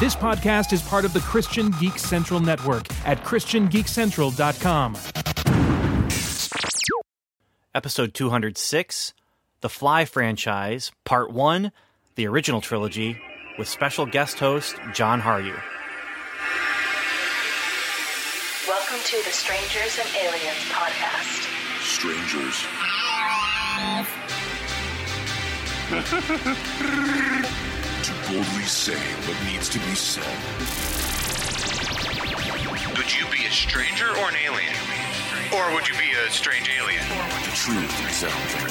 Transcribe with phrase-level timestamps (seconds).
[0.00, 4.96] This podcast is part of the Christian Geek Central Network at ChristianGeekCentral.com.
[7.74, 9.12] Episode 206
[9.60, 11.70] The Fly Franchise, Part 1,
[12.14, 13.18] the original trilogy,
[13.58, 15.60] with special guest host John Haryu.
[18.66, 21.46] Welcome to the Strangers and Aliens podcast.
[21.82, 22.64] Strangers.
[28.02, 30.24] to boldly say what needs to be said.
[32.96, 34.74] Would you be a stranger or an alien?
[35.52, 37.04] Or would you be a strange alien?
[37.44, 38.70] The truth is out there.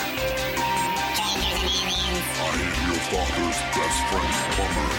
[2.41, 4.89] I am your father's best friend plumber.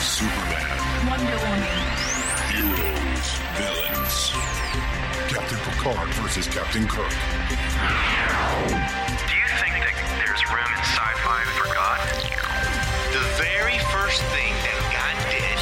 [0.00, 0.68] Superman.
[1.06, 1.78] Wonder Woman.
[2.48, 3.28] Heroes.
[3.58, 3.87] Villains.
[5.78, 7.10] Captain Picard versus Captain Kirk.
[7.10, 7.14] Do
[9.34, 12.00] you think that there's room in sci-fi for God?
[13.14, 15.58] The very first thing that God did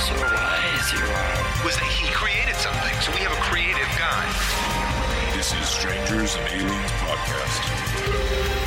[1.65, 2.95] was that he created something.
[3.01, 4.27] So we have a creative God.
[5.37, 8.66] This is Strangers and Aliens Podcast.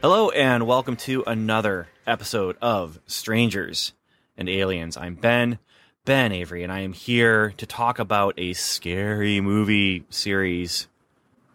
[0.00, 3.94] Hello, and welcome to another episode of Strangers
[4.36, 4.96] and Aliens.
[4.96, 5.58] I'm Ben,
[6.04, 10.86] Ben Avery, and I am here to talk about a scary movie series,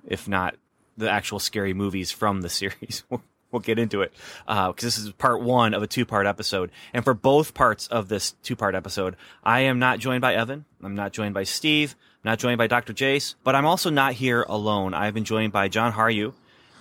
[0.05, 0.55] if not
[0.97, 3.05] the actual scary movies from the series.
[3.09, 3.21] We'll,
[3.61, 4.11] get into it
[4.47, 6.69] uh, because this is part one of a two part episode.
[6.91, 10.65] And for both parts of this two part episode, I am not joined by Evan.
[10.83, 11.95] I'm not joined by Steve.
[12.25, 12.93] I'm not joined by Dr.
[12.93, 14.93] Jace, but I'm also not here alone.
[14.93, 16.33] I've been joined by John Haryu,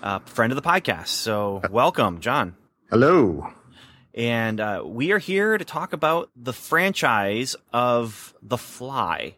[0.03, 1.09] uh, friend of the podcast.
[1.09, 2.57] So welcome, John.
[2.91, 3.49] Hello.
[4.15, 9.37] And uh, we are here to talk about the franchise of The Fly.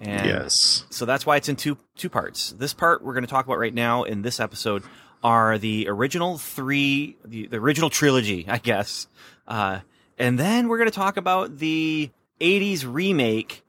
[0.00, 0.84] And yes.
[0.90, 2.52] so that's why it's in two two parts.
[2.52, 4.82] This part we're going to talk about right now in this episode
[5.22, 9.06] are the original three, the, the original trilogy, I guess.
[9.46, 9.80] Uh,
[10.18, 13.62] and then we're going to talk about the 80s remake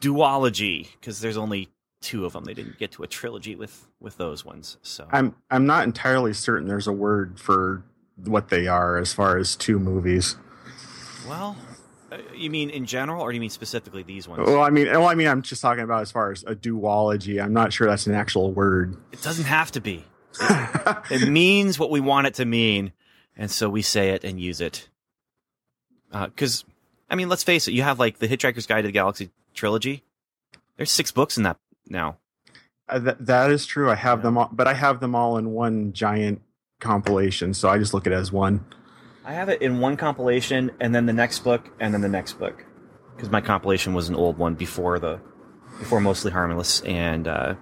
[0.00, 1.68] duology because there's only
[2.02, 2.44] two of them.
[2.44, 4.76] They didn't get to a trilogy with with those ones.
[4.82, 7.84] So I'm I'm not entirely certain there's a word for
[8.16, 10.36] what they are as far as two movies.
[11.28, 11.56] well,
[12.10, 14.46] uh, you mean in general, or do you mean specifically these ones?
[14.46, 17.42] Well, I mean, well, I mean, I'm just talking about as far as a duology.
[17.42, 18.96] I'm not sure that's an actual word.
[19.12, 20.04] It doesn't have to be.
[21.10, 22.92] It means what we want it to mean,
[23.36, 24.88] and so we say it and use it.
[26.10, 26.64] Because,
[27.08, 27.72] I mean, let's face it.
[27.72, 30.02] You have like the Hitchhiker's Guide to the Galaxy trilogy.
[30.76, 31.58] There's six books in that
[31.88, 32.18] now.
[32.88, 33.90] Uh, th- that is true.
[33.90, 34.22] I have Yeah.
[34.22, 36.42] them all, but I have them all in one giant
[36.80, 38.64] compilation, so I just look at it as one.
[39.24, 42.34] I have it in one compilation, and then the next book, and then the next
[42.34, 42.64] book.
[43.14, 45.20] Because my compilation was an old one before the,
[45.78, 47.54] before mostly harmless and uh,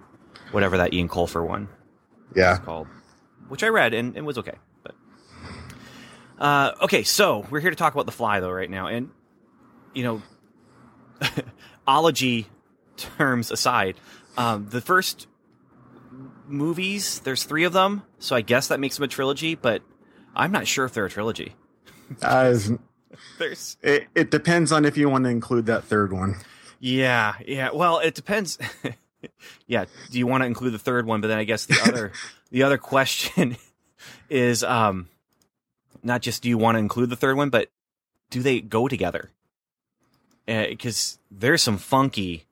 [0.53, 1.69] whatever that Ian Colfer one
[2.35, 2.55] Yeah.
[2.55, 2.87] is called,
[3.49, 4.55] which I read and it was okay.
[4.83, 4.95] But
[6.39, 9.11] uh, okay, so we're here to talk about the fly though right now, and
[9.93, 10.23] you know,
[11.87, 12.47] ology
[13.01, 13.97] terms aside,
[14.37, 15.27] um, the first
[16.47, 19.83] movies there's three of them, so I guess that makes them a trilogy, but
[20.35, 21.55] I'm not sure if they're a trilogy.
[22.23, 22.73] As,
[23.39, 26.37] There's it, it depends on if you want to include that third one.
[26.81, 27.71] yeah, yeah.
[27.73, 28.59] Well, it depends.
[29.67, 31.21] yeah, do you want to include the third one?
[31.21, 32.13] But then I guess the other
[32.51, 33.57] the other question
[34.29, 35.09] is um
[36.03, 37.69] not just do you want to include the third one, but
[38.31, 39.31] do they go together?
[40.47, 42.45] Because there's some funky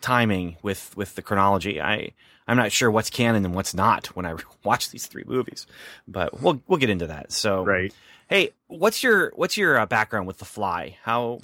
[0.00, 1.80] timing with with the chronology.
[1.80, 2.12] I
[2.48, 4.34] I'm not sure what's canon and what's not when I
[4.64, 5.66] watch these three movies,
[6.06, 7.32] but we'll we'll get into that.
[7.32, 7.92] So Right.
[8.28, 10.96] Hey, what's your what's your uh, background with The Fly?
[11.02, 11.40] How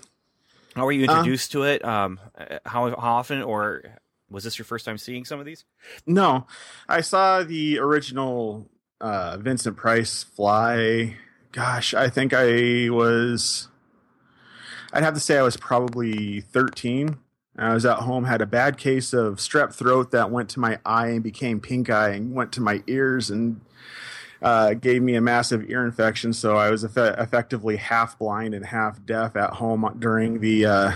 [0.75, 1.85] how were you Um, introduced to it?
[1.85, 3.99] Um, uh, how how often, or
[4.31, 5.65] was this your first time seeing some of these?
[6.07, 6.47] No,
[6.89, 8.69] I saw the original
[9.01, 11.17] uh, Vincent Price Fly.
[11.53, 13.69] Gosh, I think I was.
[14.93, 17.17] I'd have to say I was probably 13.
[17.57, 20.79] I was at home, had a bad case of strep throat that went to my
[20.87, 23.61] eye and became pink eye and went to my ears and
[24.41, 26.33] uh, gave me a massive ear infection.
[26.33, 30.93] So I was effe- effectively half blind and half deaf at home during the uh,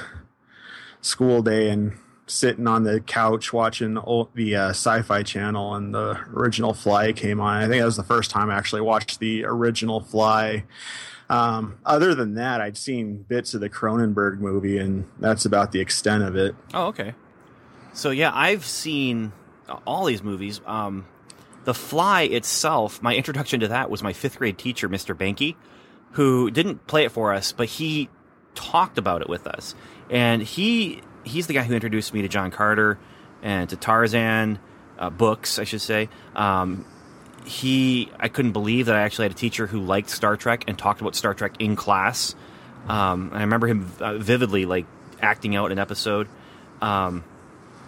[1.00, 1.92] school day and
[2.26, 7.40] sitting on the couch watching old, the uh, sci-fi channel and the original fly came
[7.40, 10.64] on i think that was the first time i actually watched the original fly
[11.28, 15.80] um, other than that i'd seen bits of the cronenberg movie and that's about the
[15.80, 17.14] extent of it Oh, okay.
[17.92, 19.32] So yeah, I've seen
[19.86, 20.60] all these movies.
[20.66, 21.06] Um,
[21.64, 25.16] the Fly itself, my introduction to that was my fifth grade teacher, Mr.
[25.16, 25.56] Banky,
[26.12, 28.10] who didn't play it for us, but he
[28.54, 29.74] talked about it with us,
[30.10, 32.98] and he he's the guy who introduced me to John Carter
[33.42, 34.58] and to Tarzan
[34.98, 36.08] uh, books, I should say.
[36.34, 36.84] Um,
[37.46, 40.76] he I couldn't believe that I actually had a teacher who liked Star Trek and
[40.78, 42.34] talked about Star Trek in class.
[42.88, 44.86] Um, I remember him uh, vividly, like
[45.20, 46.28] acting out an episode.
[46.80, 47.24] Um,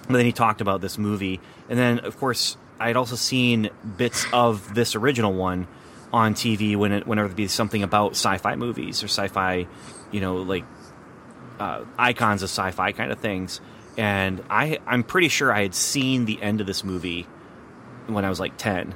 [0.07, 3.71] but then he talked about this movie, and then of course I had also seen
[3.97, 5.67] bits of this original one
[6.13, 9.67] on TV when it whenever there'd be something about sci-fi movies or sci-fi,
[10.11, 10.65] you know, like
[11.59, 13.61] uh, icons of sci-fi kind of things.
[13.97, 17.27] And I I'm pretty sure I had seen the end of this movie
[18.07, 18.95] when I was like ten,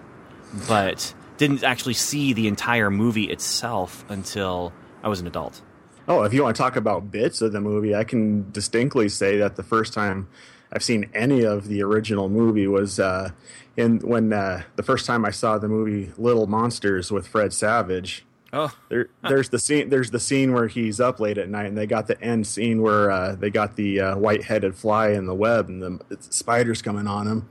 [0.69, 4.73] but didn't actually see the entire movie itself until
[5.03, 5.61] I was an adult.
[6.09, 9.39] Oh, if you want to talk about bits of the movie, I can distinctly say
[9.39, 10.29] that the first time
[10.73, 13.31] I've seen any of the original movie was uh,
[13.77, 18.25] in when uh, the first time I saw the movie Little Monsters with Fred Savage.
[18.55, 19.89] Oh, There, there's the scene.
[19.89, 22.83] There's the scene where he's up late at night, and they got the end scene
[22.83, 27.07] where uh, they got the uh, white-headed fly in the web, and the spiders coming
[27.07, 27.49] on him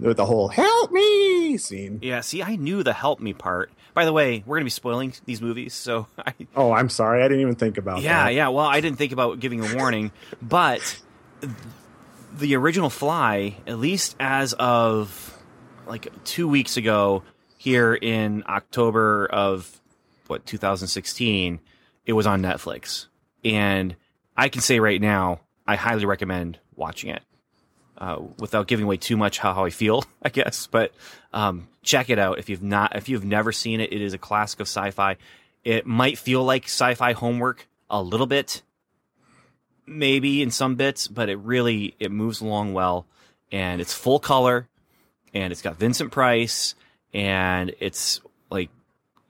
[0.00, 1.98] with the whole "help me" scene.
[2.02, 2.20] yeah.
[2.22, 3.70] See, I knew the help me part.
[3.92, 7.28] By the way, we're gonna be spoiling these movies, so I, Oh, I'm sorry, I
[7.28, 8.34] didn't even think about Yeah, that.
[8.34, 8.44] yeah.
[8.44, 11.00] Yeah, well, I didn't think about giving a warning, but
[12.38, 15.36] the original Fly, at least as of
[15.86, 17.22] like two weeks ago,
[17.58, 19.80] here in October of
[20.28, 21.60] what 2016,
[22.06, 23.06] it was on Netflix,
[23.44, 23.96] and
[24.36, 27.22] I can say right now, I highly recommend watching it.
[28.00, 30.94] Uh, without giving away too much how, how I feel, I guess, but
[31.34, 33.92] um, check it out if you've not if you've never seen it.
[33.92, 35.18] It is a classic of sci-fi.
[35.64, 38.62] It might feel like sci-fi homework a little bit,
[39.86, 43.06] maybe in some bits, but it really it moves along well,
[43.52, 44.66] and it's full color,
[45.34, 46.74] and it's got Vincent Price,
[47.12, 48.70] and it's like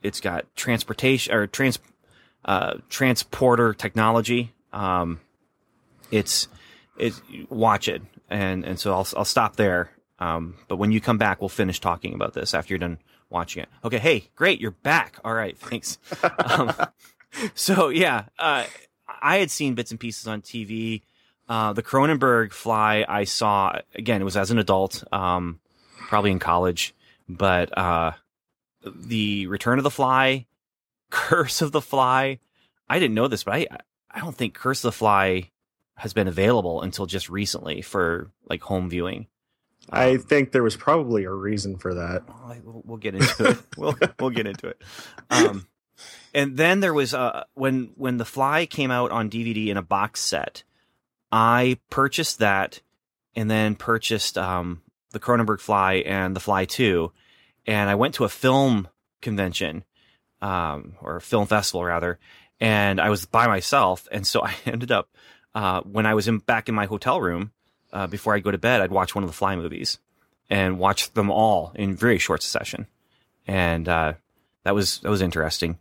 [0.03, 1.81] it's got transportation or trans
[2.45, 4.53] uh, transporter technology.
[4.73, 5.19] Um,
[6.11, 6.49] it's
[6.99, 9.91] it's watch it, and and so I'll I'll stop there.
[10.19, 12.99] Um, but when you come back, we'll finish talking about this after you're done
[13.31, 13.69] watching it.
[13.85, 15.19] Okay, hey, great, you're back.
[15.25, 15.99] All right, thanks.
[16.39, 16.73] um,
[17.55, 18.65] so yeah, uh,
[19.23, 21.03] I had seen bits and pieces on TV.
[21.49, 24.21] Uh, the Cronenberg Fly I saw again.
[24.21, 25.59] It was as an adult, um,
[26.09, 26.95] probably in college.
[27.29, 28.13] But uh,
[28.85, 30.47] the Return of the Fly,
[31.11, 32.39] Curse of the Fly.
[32.89, 33.67] I didn't know this, but I
[34.11, 35.51] I don't think Curse of the Fly
[36.01, 39.27] has been available until just recently for like home viewing.
[39.91, 42.23] I think there was probably a reason for that.
[42.65, 43.59] We'll, we'll get into it.
[43.77, 44.81] we'll we'll get into it.
[45.29, 45.67] Um,
[46.33, 49.83] and then there was uh when when the Fly came out on DVD in a
[49.83, 50.65] box set,
[51.31, 52.81] I purchased that,
[53.37, 54.81] and then purchased um
[55.11, 57.13] the Cronenberg Fly and the Fly Two,
[57.67, 58.89] and I went to a film
[59.21, 59.85] convention,
[60.41, 62.19] um or film festival rather,
[62.59, 65.11] and I was by myself, and so I ended up
[65.55, 67.53] uh when I was in back in my hotel room.
[67.93, 69.99] Uh, before I'd go to bed, I'd watch one of the Fly movies
[70.49, 72.87] and watch them all in very short succession,
[73.49, 74.13] and uh,
[74.63, 75.77] that was that was interesting.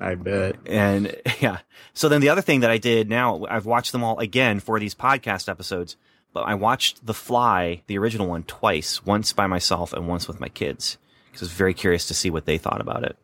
[0.00, 0.56] I bet.
[0.66, 1.58] And yeah,
[1.94, 4.78] so then the other thing that I did now, I've watched them all again for
[4.78, 5.96] these podcast episodes.
[6.32, 9.06] But I watched The Fly, the original one, twice.
[9.06, 12.28] Once by myself and once with my kids, because I was very curious to see
[12.28, 13.16] what they thought about it.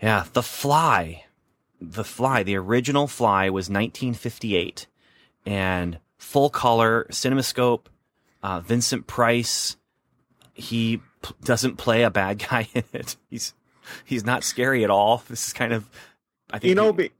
[0.00, 1.24] Yeah, The Fly,
[1.80, 4.86] The Fly, the original Fly was 1958,
[5.46, 7.86] and full color CinemaScope.
[8.42, 9.76] Uh, Vincent Price,
[10.52, 13.16] he p- doesn't play a bad guy in it.
[13.30, 13.54] He's
[14.04, 15.22] he's not scary at all.
[15.28, 15.88] This is kind of,
[16.50, 17.10] I think You know, he- be,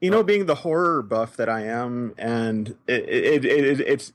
[0.00, 4.12] you know, being the horror buff that I am, and it, it, it, it it's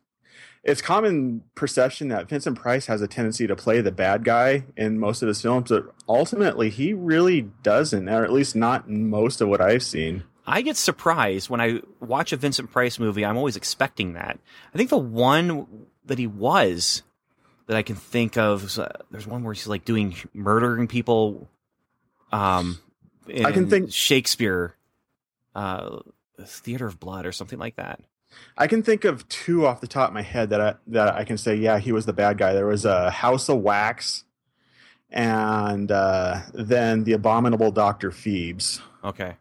[0.64, 4.98] it's common perception that Vincent Price has a tendency to play the bad guy in
[4.98, 9.42] most of his films, but ultimately he really doesn't, or at least not in most
[9.42, 10.24] of what I've seen.
[10.48, 13.26] I get surprised when I watch a Vincent Price movie.
[13.26, 14.40] I'm always expecting that.
[14.74, 17.02] I think the one that he was
[17.68, 21.50] that I can think of is, uh, there's one where he's like doing murdering people.
[22.32, 22.80] Um,
[23.28, 24.76] I can think- Shakespeare,
[25.56, 26.00] uh,
[26.44, 28.02] Theater of Blood or something like that.
[28.58, 31.24] I can think of two off the top of my head that I that I
[31.24, 32.54] can say, yeah, he was the bad guy.
[32.54, 34.26] There was a House of Wax,
[35.10, 38.82] and uh, then the abominable Doctor Phibes.
[39.06, 39.36] Okay.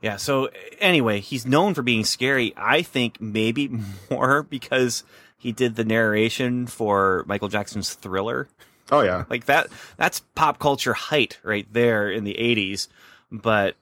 [0.00, 0.16] Yeah.
[0.16, 2.52] So anyway, he's known for being scary.
[2.56, 3.70] I think maybe
[4.10, 5.04] more because
[5.38, 8.48] he did the narration for Michael Jackson's Thriller.
[8.92, 9.68] Oh yeah, Like that.
[9.96, 12.88] That's pop culture height right there in the '80s.
[13.30, 13.76] But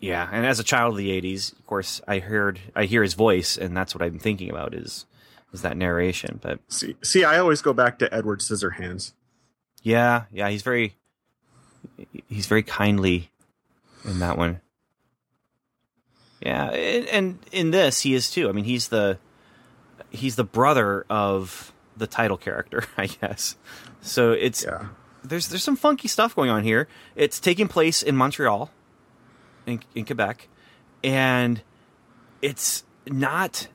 [0.00, 3.14] yeah, and as a child of the '80s, of course, I heard I hear his
[3.14, 5.04] voice, and that's what I'm thinking about is
[5.52, 6.40] is that narration.
[6.42, 9.12] But see, see, I always go back to Edward Scissorhands.
[9.82, 10.94] yeah, yeah, he's very
[12.28, 13.30] he's very kindly
[14.04, 14.60] in that one.
[16.40, 18.48] Yeah, and, in this he is too.
[18.48, 19.18] I mean, he's the
[20.10, 23.56] he's the brother of the title character, I guess.
[24.02, 24.88] So it's Yeah.
[25.24, 26.88] there's there's some funky stuff going on here.
[27.14, 28.70] It's taking place in Montreal,
[29.66, 30.48] in, in Quebec,
[31.02, 31.62] and
[32.42, 33.68] it's not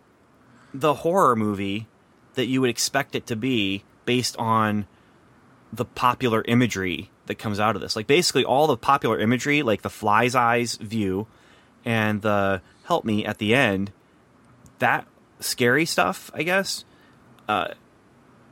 [0.74, 1.88] the horror movie
[2.36, 4.86] that you would expect it to be based on
[5.74, 7.96] the popular imagery that comes out of this.
[7.96, 11.28] Like basically all the popular imagery, like the fly's eyes view
[11.86, 13.92] and the help me at the end,
[14.80, 15.08] that
[15.40, 16.86] scary stuff, I guess,
[17.48, 17.70] uh,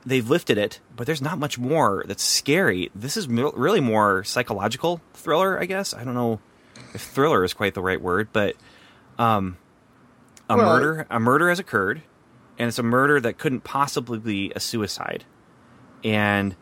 [0.06, 2.90] they've lifted it, but there's not much more that's scary.
[2.96, 5.94] This is really more psychological thriller, I guess.
[5.94, 6.40] I don't know
[6.94, 8.56] if thriller is quite the right word, but
[9.18, 9.58] um,
[10.50, 12.02] a Well, murder a murder has occurred,
[12.58, 15.26] and it's a murder that couldn't possibly be a suicide,
[16.04, 16.56] and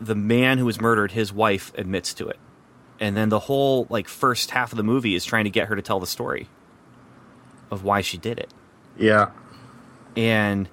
[0.00, 2.38] the man who was murdered, his wife admits to it,
[3.00, 5.74] and then the whole like first half of the movie is trying to get her
[5.76, 6.46] to tell the story
[7.70, 8.52] of why she did it
[8.98, 9.30] Yeah.
[10.16, 10.68] and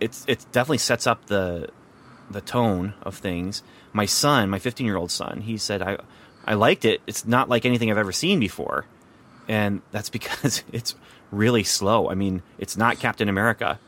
[0.00, 1.68] it's it definitely sets up the
[2.30, 3.62] the tone of things.
[3.92, 5.98] My son, my 15 year old son, he said I
[6.44, 7.00] I liked it.
[7.06, 8.86] It's not like anything I've ever seen before,
[9.48, 10.94] and that's because it's
[11.30, 12.10] really slow.
[12.10, 13.78] I mean, it's not Captain America.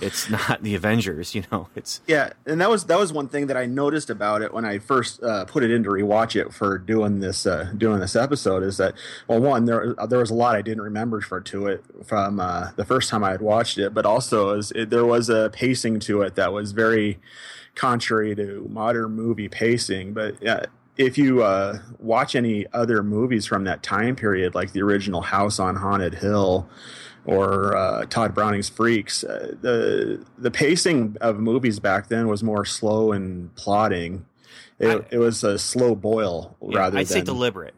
[0.00, 1.34] It's not the Avengers.
[1.34, 4.42] You know, it's Yeah, and that was that was one thing that I noticed about
[4.42, 7.72] it when I first uh, put it in to rewatch it for doing this uh,
[7.76, 8.94] doing this episode is that
[9.28, 12.70] well, one there there was a lot I didn't remember for to it from uh,
[12.76, 16.00] the first time I had watched it, but also is it, there was a pacing
[16.00, 17.18] to it that was very
[17.74, 20.12] contrary to modern movie pacing.
[20.12, 20.36] But
[20.96, 25.58] if you uh, watch any other movies from that time period, like the original House
[25.58, 26.68] on Haunted Hill
[27.26, 29.24] or uh, Tod Browning's Freaks.
[29.24, 34.26] Uh, the the pacing of movies back then was more slow and plotting.
[34.78, 37.74] It, I- it was a slow boil yeah, rather I'd than say deliberate.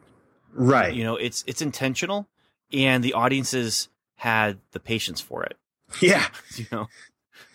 [0.53, 0.93] right.
[0.93, 2.27] You know, it's it's intentional,
[2.73, 5.57] and the audiences had the patience for it.
[6.01, 6.25] yeah.
[6.57, 6.87] You know,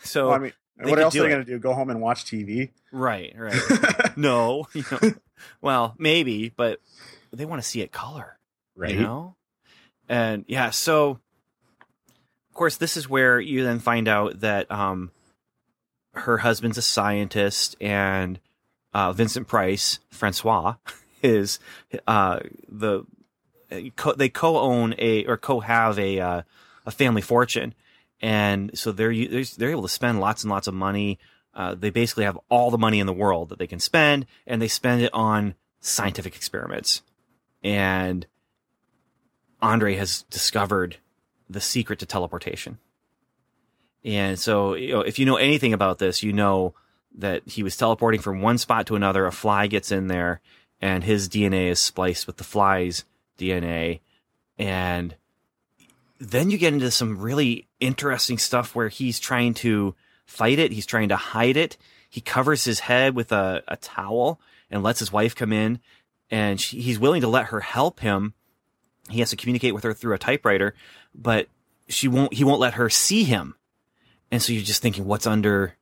[0.05, 1.59] so Well, I mean, what else are they going to do?
[1.59, 2.71] Go home and watch TV?
[2.93, 4.17] right, right.
[4.17, 5.13] no, you know,
[5.61, 6.81] well, maybe, but
[7.33, 8.39] they want to see it color,
[8.77, 8.93] right.
[8.95, 9.35] you know?
[10.09, 11.19] And yeah, so
[12.53, 15.11] of course, this is where you then find out that um,
[16.13, 18.39] her husband's a scientist, and
[18.93, 20.75] uh, Vincent Price, Francois,
[21.23, 21.59] is
[22.07, 23.05] uh, the
[23.97, 26.43] co- they co-own a or co-have a uh,
[26.85, 27.73] a family fortune,
[28.21, 31.19] and so they're they're they're able to spend lots and lots of money.
[31.55, 34.61] Uh, they basically have all the money in the world that they can spend, and
[34.61, 37.01] they spend it on scientific experiments.
[37.65, 38.27] And
[39.63, 40.99] Andre has discovered
[41.53, 42.79] the secret to teleportation.
[44.05, 46.75] And so, you know, if you know anything about this, you know
[47.19, 49.27] that he was teleporting from one spot to another.
[49.27, 50.41] A fly gets in there,
[50.81, 53.05] and his DNA is spliced with the fly's
[53.39, 54.01] DNA.
[54.59, 55.15] And
[56.19, 59.95] then you get into some really interesting stuff where he's trying to
[60.25, 61.77] fight it, he's trying to hide it.
[62.09, 64.41] He covers his head with a, a towel
[64.71, 65.81] and lets his wife come in,
[66.31, 68.35] and she, he's willing to let her help him.
[69.11, 70.75] He has to communicate with her through a typewriter,
[71.15, 71.49] but
[71.89, 72.35] she won't.
[72.35, 73.57] He won't let her see him.
[74.31, 75.75] And so you're just thinking, what's under,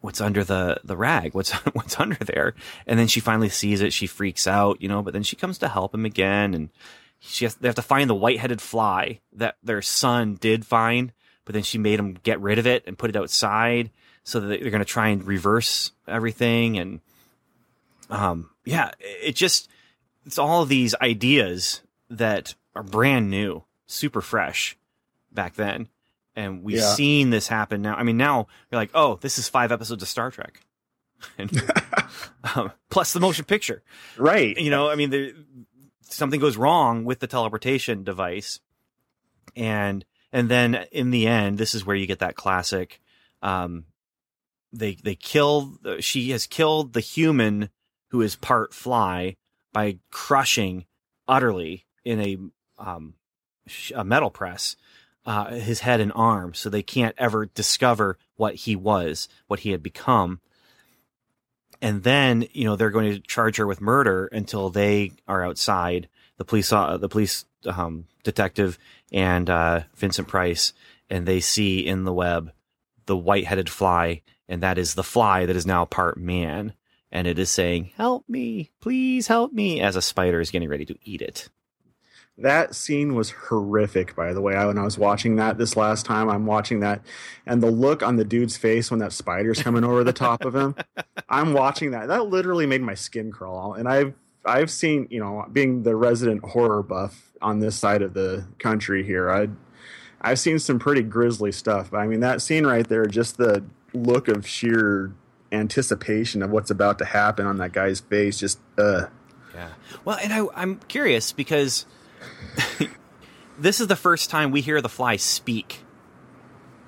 [0.00, 1.34] what's under the the rag?
[1.34, 2.54] What's what's under there?
[2.86, 3.92] And then she finally sees it.
[3.92, 5.02] She freaks out, you know.
[5.02, 6.70] But then she comes to help him again, and
[7.20, 11.12] she has, they have to find the white-headed fly that their son did find,
[11.44, 13.90] but then she made him get rid of it and put it outside,
[14.24, 16.78] so that they're going to try and reverse everything.
[16.78, 17.00] And
[18.10, 19.68] um, yeah, it just
[20.26, 21.82] it's all these ideas
[22.18, 24.76] that are brand new, super fresh
[25.32, 25.88] back then.
[26.36, 26.94] And we've Yeah.
[26.94, 27.94] seen this happen now.
[27.94, 30.60] I mean, now you're like, oh, this is five episodes of Star Trek,
[31.38, 31.50] and,
[32.56, 33.82] um, plus the motion picture.
[34.16, 34.56] Right.
[34.58, 35.30] You know, I mean, there,
[36.02, 38.58] something goes wrong with the teleportation device,
[39.56, 43.00] and and then in the end, this is where you get that classic.
[43.42, 43.84] Um,
[44.72, 45.78] they they kill.
[46.00, 47.70] She has killed the human
[48.08, 49.36] who is part fly
[49.72, 50.84] by crushing
[51.28, 52.38] utterly in a
[52.78, 53.14] um,
[53.94, 54.76] a metal press
[55.26, 59.70] uh, his head and arm, so they can't ever discover what he was, what he
[59.70, 60.40] had become.
[61.80, 66.08] And then you know they're going to charge her with murder until they are outside.
[66.36, 68.78] The police, uh, the police um, detective,
[69.12, 70.72] and uh, Vincent Price,
[71.08, 72.52] and they see in the web
[73.06, 76.72] the white-headed fly, and that is the fly that is now part man,
[77.12, 80.84] and it is saying, "Help me, please help me," as a spider is getting ready
[80.86, 81.48] to eat it.
[82.38, 84.56] That scene was horrific, by the way.
[84.56, 87.00] I, when I was watching that this last time, I'm watching that,
[87.46, 90.54] and the look on the dude's face when that spider's coming over the top of
[90.54, 90.74] him.
[91.28, 92.08] I'm watching that.
[92.08, 94.14] That literally made my skin crawl, and I've
[94.44, 99.04] I've seen you know being the resident horror buff on this side of the country
[99.04, 99.30] here.
[99.30, 99.48] I
[100.20, 101.90] I've seen some pretty grisly stuff.
[101.90, 105.12] But I mean that scene right there, just the look of sheer
[105.52, 109.06] anticipation of what's about to happen on that guy's face, just uh.
[109.54, 109.68] Yeah.
[110.04, 111.86] Well, and I, I'm curious because
[113.58, 115.80] this is the first time we hear the fly speak.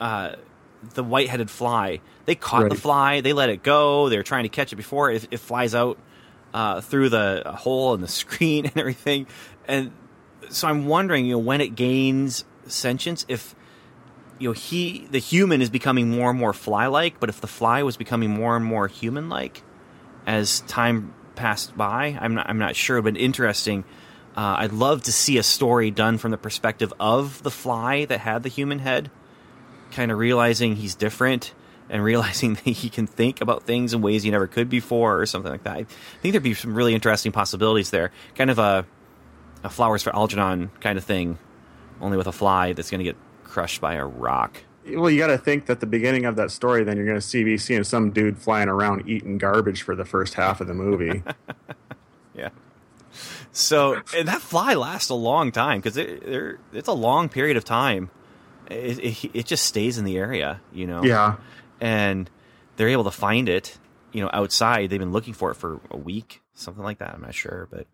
[0.00, 0.37] Uh,
[0.95, 2.00] the white-headed fly.
[2.26, 3.21] They caught the fly.
[3.21, 4.09] They let it go.
[4.09, 5.99] They're trying to catch it before it, it flies out
[6.52, 9.26] uh, through the hole in the screen and everything.
[9.66, 9.93] And
[10.49, 13.55] so I'm wondering, you know, when it gains sentience, if
[14.38, 17.83] you know he, the human, is becoming more and more fly-like, but if the fly
[17.83, 19.62] was becoming more and more human-like
[20.26, 23.85] as time passed by, I'm not, I'm not sure, but interesting.
[24.37, 28.21] Uh, I'd love to see a story done from the perspective of the fly that
[28.21, 29.11] had the human head,
[29.93, 31.55] kind of realizing he's different
[31.88, 35.26] and realizing that he can think about things in ways he never could before, or
[35.26, 35.76] something like that.
[35.76, 35.85] I
[36.21, 38.12] think there'd be some really interesting possibilities there.
[38.35, 38.85] Kind of a,
[39.64, 41.38] a flowers for Algernon kind of thing,
[42.00, 44.62] only with a fly that's going to get crushed by a rock.
[44.88, 47.26] Well, you got to think that the beginning of that story, then you're going to
[47.26, 50.75] see be seeing some dude flying around eating garbage for the first half of the
[50.75, 51.23] movie.
[52.37, 52.50] Yeah.
[53.57, 57.65] So and that fly lasts a long time because it, it's a long period of
[57.65, 58.11] time.
[58.71, 61.03] It, it, it just stays in the area, you know.
[61.03, 61.37] yeah,
[61.81, 62.29] And
[62.77, 63.79] they're able to find it,
[64.13, 64.91] you know, outside.
[64.91, 67.15] They've been looking for it for a week, something like that.
[67.15, 67.87] I'm not sure, but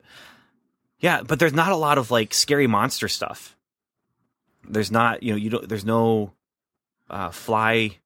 [0.99, 1.23] yeah.
[1.23, 3.57] But there's not a lot of like scary monster stuff.
[4.69, 5.69] There's not, you know, you don't.
[5.69, 6.33] There's no
[7.09, 7.99] uh, fly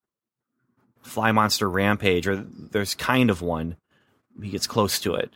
[1.02, 3.76] fly monster rampage, or there's kind of one.
[4.42, 5.30] He gets close to it,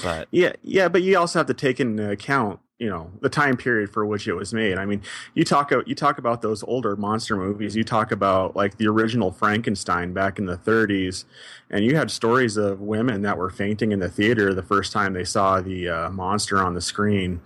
[0.00, 0.88] but yeah, yeah.
[0.88, 4.26] But you also have to take into account, you know, the time period for which
[4.26, 4.78] it was made.
[4.78, 5.02] I mean,
[5.34, 7.76] you talk you talk about those older monster movies.
[7.76, 11.24] You talk about like the original Frankenstein back in the 30s,
[11.70, 15.12] and you had stories of women that were fainting in the theater the first time
[15.12, 17.40] they saw the uh, monster on the screen.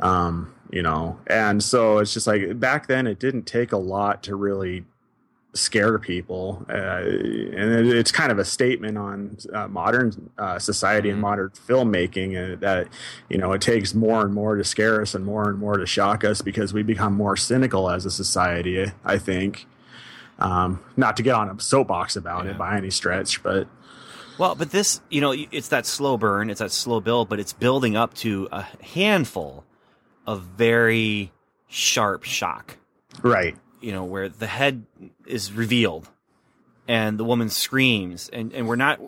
[0.00, 4.22] Um, you know, and so it's just like back then it didn't take a lot
[4.24, 4.84] to really
[5.54, 11.08] scare people, uh, and it, it's kind of a statement on uh, modern uh, society
[11.10, 11.22] and Mhm.
[11.22, 12.88] modern filmmaking uh, that
[13.28, 15.86] you know it takes more and more to scare us and more and more to
[15.86, 18.90] shock us because we become more cynical as a society.
[19.04, 19.66] I think.
[20.40, 22.50] Um, not to get on a soapbox about Yeah.
[22.52, 23.68] it by any stretch, but
[24.36, 27.52] Well, but this, you know, it's that slow burn, it's that slow build, but it's
[27.52, 29.62] building up to a handful
[30.26, 31.30] of very
[31.68, 32.78] sharp shock,
[33.22, 34.84] right, you know, where the head
[35.26, 36.08] is revealed
[36.88, 39.00] and the woman screams and, and we're not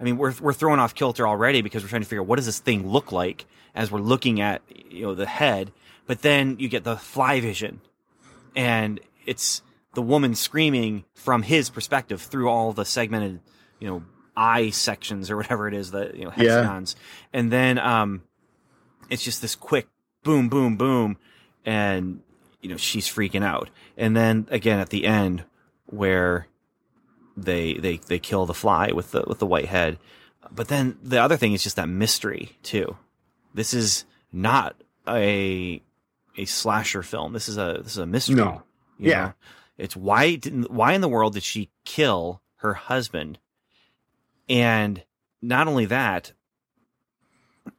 [0.00, 2.36] I mean, we're we're thrown off kilter already because we're trying to figure out what
[2.36, 5.70] does this thing look like as we're looking at you know the head,
[6.06, 7.80] but then you get the fly vision,
[8.56, 9.62] and it's
[9.94, 13.38] the woman screaming from his perspective through all the segmented,
[13.78, 14.02] you know,
[14.36, 16.56] eye sections or whatever it is that you know Yeah.
[16.56, 16.96] hexagons,
[17.32, 18.22] and then um,
[19.08, 19.86] it's just this quick
[20.24, 21.16] boom, boom, boom,
[21.64, 22.22] and
[22.62, 25.44] you know she's freaking out, and then again at the end
[25.86, 26.46] where
[27.36, 29.98] they they they kill the fly with the with the white head.
[30.50, 32.96] But then the other thing is just that mystery too.
[33.54, 35.82] This is not a
[36.36, 37.32] a slasher film.
[37.32, 38.36] This is a this is a mystery.
[38.36, 38.62] No.
[38.98, 39.24] Yeah.
[39.24, 39.32] know?
[39.78, 43.38] It's why didn't why in the world did she kill her husband?
[44.48, 45.02] And
[45.40, 46.32] not only that,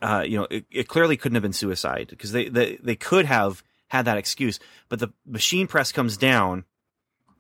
[0.01, 3.25] uh, you know, it, it clearly couldn't have been suicide because they, they they could
[3.25, 3.63] have
[3.93, 6.65] had that excuse, but the machine press comes down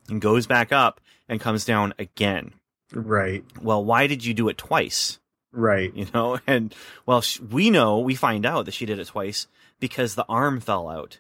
[0.07, 2.53] and goes back up and comes down again.
[2.93, 5.19] right, Well, why did you do it twice?
[5.51, 6.73] right, You know, and
[7.07, 9.47] well, we know we find out that she did it twice
[9.79, 11.19] because the arm fell out.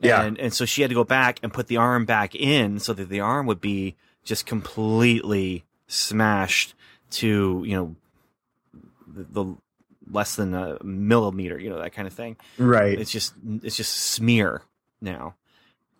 [0.00, 0.22] Yeah.
[0.22, 2.92] and and so she had to go back and put the arm back in so
[2.94, 6.74] that the arm would be just completely smashed
[7.10, 7.96] to you know
[9.06, 9.56] the, the
[10.10, 12.36] less than a millimeter, you know that kind of thing.
[12.58, 12.98] Right.
[12.98, 14.62] it's just it's just smear
[15.00, 15.34] now.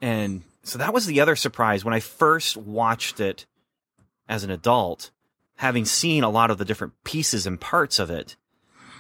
[0.01, 3.47] And so that was the other surprise when i first watched it
[4.29, 5.11] as an adult
[5.57, 8.37] having seen a lot of the different pieces and parts of it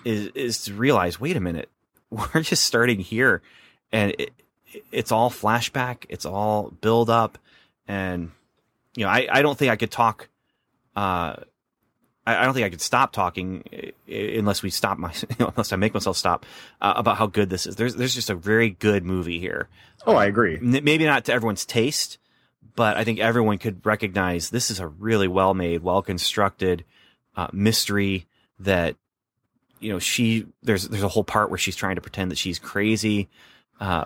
[0.05, 1.69] is is to realize wait a minute
[2.11, 3.43] we're just starting here.
[3.93, 4.33] And it,
[4.91, 7.39] it's all flashback it's all build up.
[7.87, 8.31] And
[8.97, 10.29] you know i, I don't think i could talk
[10.97, 11.37] uh
[12.29, 15.77] I I don't think I could stop talking uh, unless we stop my, unless I
[15.77, 16.45] make myself stop
[16.81, 17.77] uh, about how good this is.
[17.77, 19.69] There's, there's just a very good movie here.
[20.07, 20.59] Oh, I agree.
[20.61, 22.19] Maybe not to everyone's taste,
[22.77, 26.85] but I think everyone could recognize this is a really well made, well constructed
[27.37, 28.27] uh, mystery
[28.61, 28.97] that,
[29.81, 32.59] you know, she, there's, there's a whole part where she's trying to pretend that she's
[32.59, 33.29] crazy,
[33.81, 34.05] uh,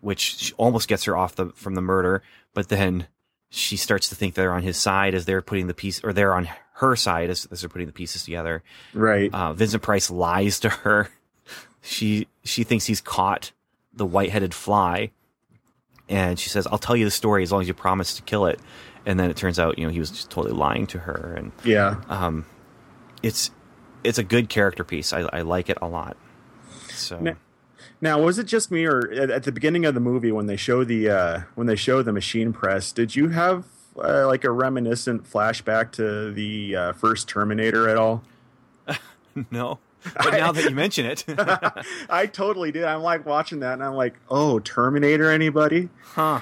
[0.00, 2.22] which almost gets her off the, from the murder,
[2.54, 3.06] but then
[3.50, 6.34] she starts to think they're on his side as they're putting the piece, or they're
[6.34, 6.48] on
[6.80, 8.62] her side as, as they're putting the pieces together
[8.94, 9.32] Right.
[9.32, 11.08] uh, Vincent Price lies to her
[11.82, 13.52] she she thinks he's caught
[13.94, 15.10] the white-headed fly,
[16.08, 18.46] and she says, "I'll tell you the story as long as you promise to kill
[18.46, 18.60] it."
[19.06, 21.52] And then it turns out, you know, he was just totally lying to her, and
[21.64, 22.02] Yeah.
[22.10, 22.44] um,
[23.22, 23.50] it's
[24.04, 25.12] it's a good character piece.
[25.14, 26.16] I, I like it a lot.
[26.90, 27.36] So Ne-
[28.02, 30.56] Now, was it just me, or at, at the beginning of the movie when they
[30.56, 32.92] show the uh, when they show the machine press?
[32.92, 33.64] Did you have
[34.02, 38.24] uh, like a reminiscent flashback to the uh, first Terminator at all?
[39.50, 39.78] no,
[40.16, 41.24] but now that you mention it,
[42.10, 42.84] I totally did.
[42.84, 45.30] I'm like watching that, and I'm like, "Oh, Terminator!
[45.30, 46.40] Anybody?" huh?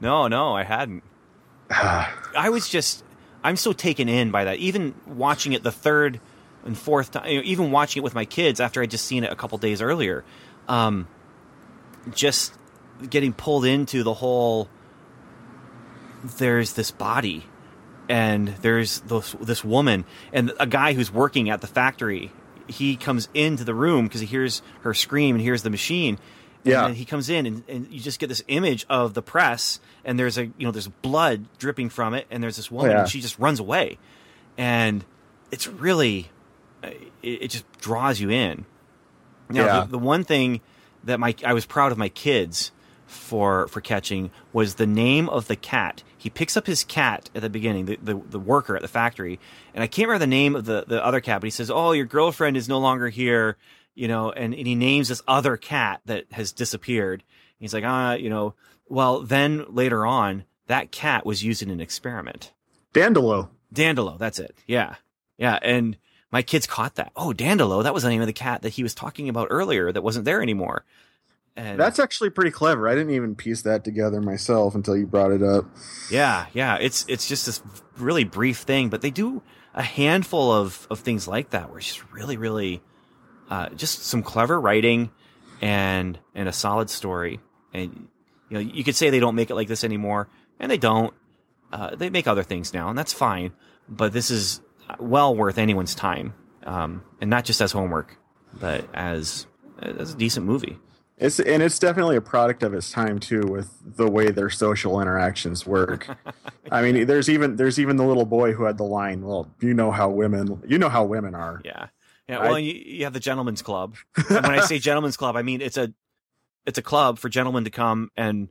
[0.00, 1.02] No, no, I hadn't.
[1.70, 3.04] I was just
[3.44, 4.58] I'm so taken in by that.
[4.58, 6.18] Even watching it the third
[6.64, 9.22] and fourth time, you know, even watching it with my kids after I'd just seen
[9.22, 10.24] it a couple days earlier,
[10.66, 11.06] um,
[12.14, 12.54] just
[13.10, 14.68] getting pulled into the whole.
[16.38, 17.44] There's this body,
[18.08, 22.32] and there's this this woman, and a guy who's working at the factory.
[22.66, 26.18] He comes into the room because he hears her scream and hears the machine.
[26.62, 26.78] Yeah.
[26.78, 29.80] And then he comes in and, and you just get this image of the press
[30.02, 33.00] and there's a you know there's blood dripping from it and there's this woman yeah.
[33.00, 33.98] and she just runs away
[34.56, 35.04] and
[35.50, 36.30] it's really
[36.82, 36.86] uh,
[37.22, 38.64] it, it just draws you in
[39.50, 39.80] now Yeah.
[39.80, 40.62] the, the one thing
[41.04, 42.72] that my i was proud of my kids
[43.06, 47.42] for for catching was the name of the cat he picks up his cat at
[47.42, 49.38] the beginning the, the, the worker at the factory
[49.72, 51.92] and i can't remember the name of the, the other cat but he says oh
[51.92, 53.56] your girlfriend is no longer here
[53.94, 57.22] you know and, and he names this other cat that has disappeared
[57.58, 58.54] he's like ah you know
[58.88, 62.52] well then later on that cat was used in an experiment
[62.94, 63.48] Dandelo.
[63.74, 64.56] Dandelo, that's it.
[64.66, 64.94] Yeah.
[65.36, 65.58] Yeah.
[65.60, 65.98] And
[66.30, 67.12] my kids caught that.
[67.16, 69.92] Oh, Dandelo, that was the name of the cat that he was talking about earlier
[69.92, 70.84] that wasn't there anymore.
[71.56, 72.88] And That's actually pretty clever.
[72.88, 75.66] I didn't even piece that together myself until you brought it up.
[76.10, 76.78] yeah, yeah.
[76.80, 77.62] It's it's just this
[77.96, 79.40] really brief thing, but they do
[79.72, 82.82] a handful of, of things like that where it's just really, really
[83.50, 85.10] uh, just some clever writing
[85.60, 87.40] and and a solid story.
[87.72, 88.08] And
[88.48, 91.14] you know, you could say they don't make it like this anymore, and they don't.
[91.72, 93.52] Uh, they make other things now, and that's fine.
[93.88, 94.60] But this is
[94.98, 98.16] well worth anyone's time, um, and not just as homework,
[98.52, 99.46] but as
[99.80, 100.78] as a decent movie.
[101.16, 105.00] It's and it's definitely a product of its time too, with the way their social
[105.00, 106.08] interactions work.
[106.72, 109.74] I mean, there's even there's even the little boy who had the line, "Well, you
[109.74, 111.86] know how women, you know how women are." Yeah,
[112.28, 112.40] yeah.
[112.42, 113.94] Well, I- you, you have the gentlemen's club.
[114.16, 115.92] And when I say gentlemen's club, I mean it's a
[116.66, 118.48] it's a club for gentlemen to come and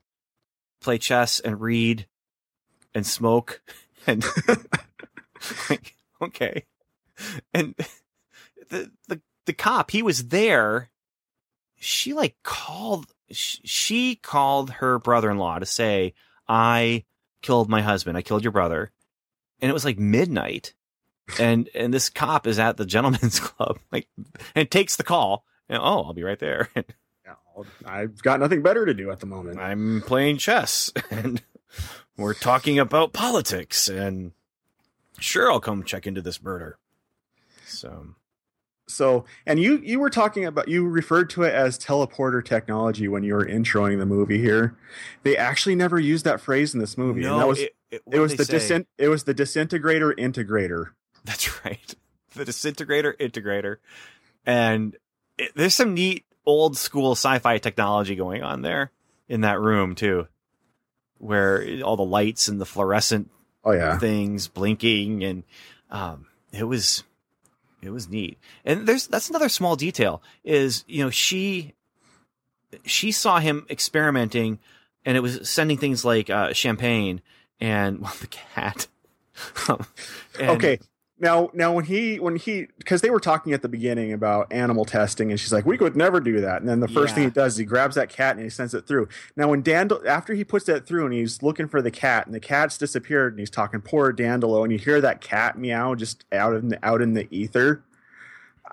[0.80, 2.08] play chess and read
[2.96, 3.62] and smoke
[4.08, 4.24] and
[5.70, 6.64] like, okay.
[7.54, 7.76] And
[8.70, 10.90] the the the cop, he was there.
[11.84, 13.08] She like called.
[13.32, 16.14] She called her brother-in-law to say,
[16.48, 17.04] "I
[17.42, 18.18] killed my husband.
[18.18, 18.92] I killed your brother,"
[19.60, 20.74] and it was like midnight
[21.40, 24.08] and and this cop is at the gentleman's club like
[24.56, 26.70] and takes the call and oh i'll be right there
[27.86, 29.60] I've got nothing better to do at the moment.
[29.60, 31.42] i'm playing chess and
[32.18, 34.32] we're talking about politics and
[35.20, 36.78] sure i'll come check into this murder
[37.66, 38.08] so
[38.94, 43.24] So, and you you were talking about you referred to it as teleporter technology when
[43.24, 44.76] you were introing the movie here.
[45.24, 47.24] They actually never used that phrase in this movie.
[47.24, 50.92] and that no was it, it, it was the disint it was the disintegrator integrator.
[51.24, 51.96] That's right.
[52.36, 53.76] The disintegrator integrator.
[54.44, 54.98] And
[55.38, 58.92] it, there's some neat old school sci-fi technology going on there
[59.30, 60.28] in that room too.
[61.20, 63.30] Where all the lights and the fluorescent
[63.64, 64.00] Oh yeah.
[64.00, 65.44] things blinking and
[65.92, 67.04] um it was
[67.86, 68.38] it was neat.
[68.66, 71.74] And there's that's another small detail is, you know, she
[72.86, 74.60] she saw him experimenting
[75.06, 77.22] and it was sending things like uh champagne
[77.60, 78.88] and well the cat.
[79.68, 79.86] Um,
[80.40, 80.80] and- okay.
[81.24, 84.84] Now, now when he when he because they were talking at the beginning about animal
[84.84, 87.30] testing, and she's like, "We could never do that." And then the first thing he
[87.30, 89.08] does is he grabs that cat and he sends it through.
[89.38, 92.36] Now, when Dandel after he puts that through and he's looking for the cat, and
[92.36, 96.26] the cat's disappeared, and he's talking poor Dandelo, and you hear that cat meow just
[96.34, 97.86] out in the, out in the ether.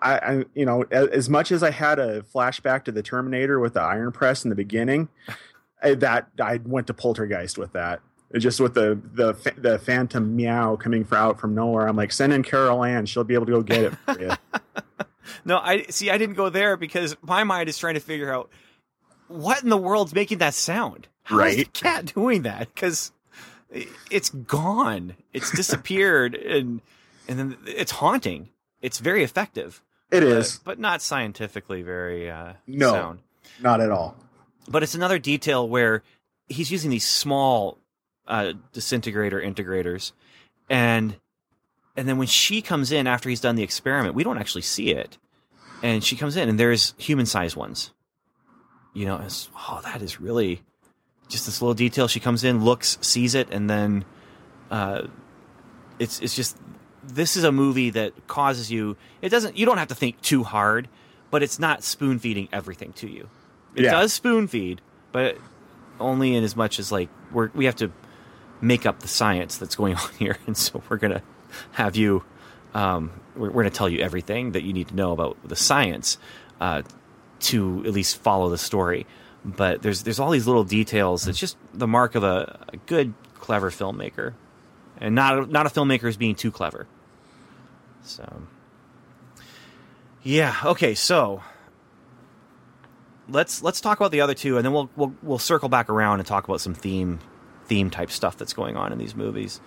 [0.03, 3.61] I, I you know as, as much as I had a flashback to the Terminator
[3.61, 5.09] with the iron press in the beginning,
[5.81, 8.01] I, that I went to Poltergeist with that.
[8.39, 11.89] Just with the the the phantom meow coming out from nowhere.
[11.89, 13.07] I'm like, send in Carol Anne.
[13.07, 14.31] She'll be able to go get it for you.
[15.45, 16.11] No, I see.
[16.11, 18.51] I didn't go there because my mind is trying to figure out
[19.29, 21.07] what in the world's making that sound.
[21.23, 21.73] How is the Right.
[21.73, 22.73] cat doing that?
[22.75, 23.13] Because
[24.11, 25.15] it's gone.
[25.33, 26.81] It's disappeared, and
[27.29, 28.49] and then it's haunting.
[28.83, 29.81] It's very effective.
[30.11, 32.91] It is but not scientifically very uh, No.
[32.93, 33.21] sound.
[33.61, 34.17] not at all.
[34.69, 36.03] But it's another detail where
[36.49, 37.79] he's using these small
[38.31, 40.13] uh, disintegrator integrators,
[40.71, 41.17] and
[41.97, 44.91] and then when she comes in after he's done the experiment, we don't actually see
[44.93, 45.19] it.
[45.83, 47.91] and she comes in, and there's human sized ones.
[48.95, 50.63] You know, it's, oh, that is really
[51.29, 52.07] just this little detail.
[52.09, 54.05] She comes in, looks, sees it, and then
[54.71, 55.07] uh,
[55.99, 56.57] it's it's just
[57.03, 58.97] this is a movie that causes you.
[59.23, 59.57] It doesn't.
[59.57, 60.89] You don't have to think too hard,
[61.31, 63.29] but it's not spoon feeding everything to you.
[63.75, 63.93] It Yeah.
[63.93, 64.81] does spoon feed,
[65.13, 65.37] but
[65.99, 67.91] only in as much as like we're we have to
[68.61, 71.23] make up the science that's going on here, and so we're gonna
[71.73, 72.25] have you.
[72.75, 76.19] Um, we're, we're gonna tell you everything that you need to know about the science
[76.61, 76.83] uh,
[77.41, 79.07] to at least follow the story.
[79.45, 81.27] But there's there's all these little details.
[81.27, 84.35] It's just the mark of a, a good, clever filmmaker,
[84.99, 86.87] and not a, not a filmmaker who's being too clever.
[88.03, 88.43] So,
[90.23, 91.43] yeah, okay, so
[93.29, 96.21] let's let's talk about the other two, and then we'll we'll we'll circle back around
[96.21, 97.21] and talk about some theme
[97.71, 99.61] theme type stuff that's going on in these movies.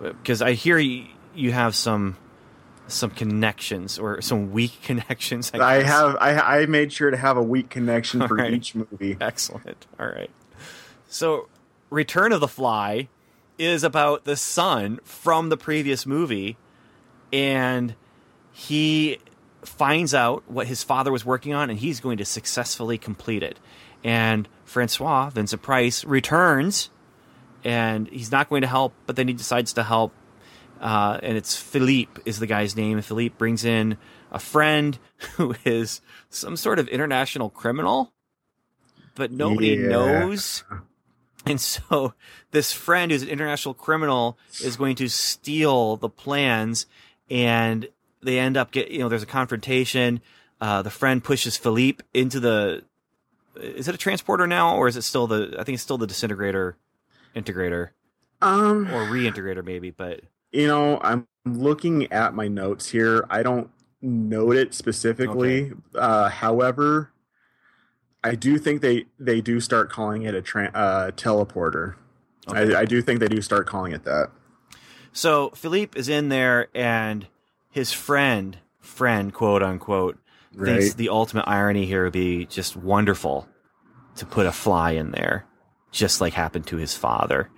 [0.00, 1.04] Because I hear you,
[1.34, 2.16] you have some
[2.86, 5.50] some connections or some weak connections.
[5.52, 8.54] I, I have I, I made sure to have a weak connection for Alright.
[8.54, 9.18] each movie.
[9.20, 9.86] Excellent.
[10.00, 10.30] All right.
[11.06, 11.48] So,
[11.90, 13.08] Return of the Fly
[13.58, 16.56] is about the son from the previous movie,
[17.30, 17.94] and
[18.52, 19.18] he
[19.62, 23.58] finds out what his father was working on, and he's going to successfully complete it.
[24.02, 26.90] And Francois, Vincent Price, returns,
[27.64, 30.12] and he's not going to help, but then he decides to help.
[30.80, 32.98] Uh, and it's Philippe is the guy's name.
[32.98, 33.96] And Philippe brings in
[34.30, 34.98] a friend
[35.36, 38.12] who is some sort of international criminal,
[39.14, 39.88] but nobody Yeah.
[39.88, 40.64] knows.
[41.46, 42.14] And so
[42.52, 46.86] this friend who's an international criminal is going to steal the plans
[47.30, 47.88] and
[48.22, 50.20] they end up get, you know, there's a confrontation.
[50.60, 52.82] Uh, the friend pushes Philippe into the,
[53.56, 56.06] is it a transporter now or is it still the, I think it's still the
[56.06, 56.76] disintegrator
[57.34, 57.90] integrator
[58.42, 60.20] Um, or reintegrator maybe, but
[60.52, 63.26] you know, I'm looking at my notes here.
[63.28, 63.70] I don't
[64.00, 65.72] note it specifically.
[65.94, 67.10] Uh, however,
[68.22, 71.96] I do think they they do start calling it a tra- uh, teleporter.
[72.48, 72.74] Okay.
[72.74, 74.30] I, I do think they do start calling it that.
[75.12, 77.26] So Philippe is in there, and
[77.70, 80.18] his friend, friend, quote unquote,
[80.56, 83.48] thinks the ultimate irony here would be just wonderful
[84.16, 85.46] to put a fly in there,
[85.94, 87.48] just like happened to his father.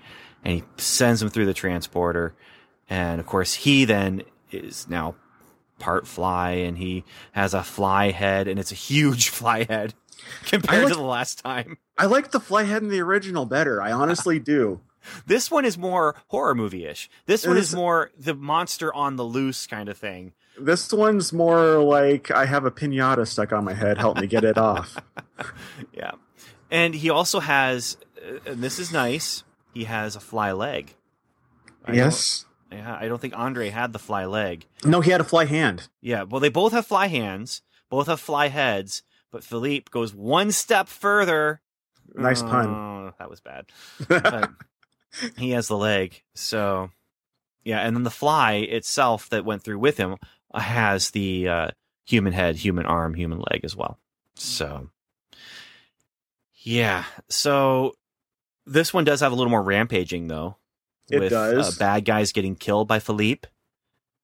[0.45, 2.35] And he sends him through the transporter,
[2.89, 4.23] and of course he then
[4.53, 5.17] is now
[5.81, 9.95] part fly, and he has a fly head, and it's a huge fly head
[10.45, 11.79] compared like- to the last time.
[11.99, 13.81] I like the fly head in the original better.
[13.83, 14.81] I honestly do.
[15.25, 17.09] This one is more horror movie-ish.
[17.27, 20.33] This one is more the monster on the loose kind of thing.
[20.61, 23.99] This one's more like I have a pinata stuck on my head.
[23.99, 24.97] Help me get it off.
[25.93, 26.13] Yeah.
[26.71, 27.97] And he also has,
[28.47, 30.95] and this is nice, he has a fly leg.
[31.85, 32.45] I yes.
[32.73, 34.67] Yeah, I don't think Andre had the fly leg.
[34.85, 35.89] No, he had a fly hand.
[36.01, 40.51] Yeah, well, they both have fly hands, both have fly heads, but Philippe goes one
[40.51, 41.61] step further.
[42.15, 42.67] Nice pun.
[42.67, 43.67] Oh, that was bad.
[45.37, 46.23] He has the leg.
[46.35, 46.91] So,
[47.65, 50.17] yeah, and then the fly itself that went through with him
[50.53, 51.71] uh, has the uh,
[52.05, 53.99] human head, human arm, human leg as well.
[54.35, 54.91] So,
[56.55, 57.05] yeah.
[57.29, 57.95] So,
[58.67, 60.57] this one does have a little more rampaging, though.
[61.09, 61.77] It with, does.
[61.77, 63.49] Uh, bad guys getting killed by Philippe.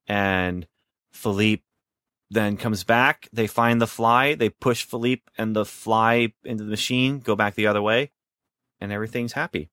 [0.09, 0.66] And
[1.12, 1.62] Philippe
[2.31, 3.28] then comes back.
[3.33, 4.35] They find the fly.
[4.35, 8.11] They push Philippe and the fly into the machine, go back the other way,
[8.81, 9.70] and everything's happy.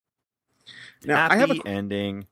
[1.03, 2.27] Now, happy I have a ending.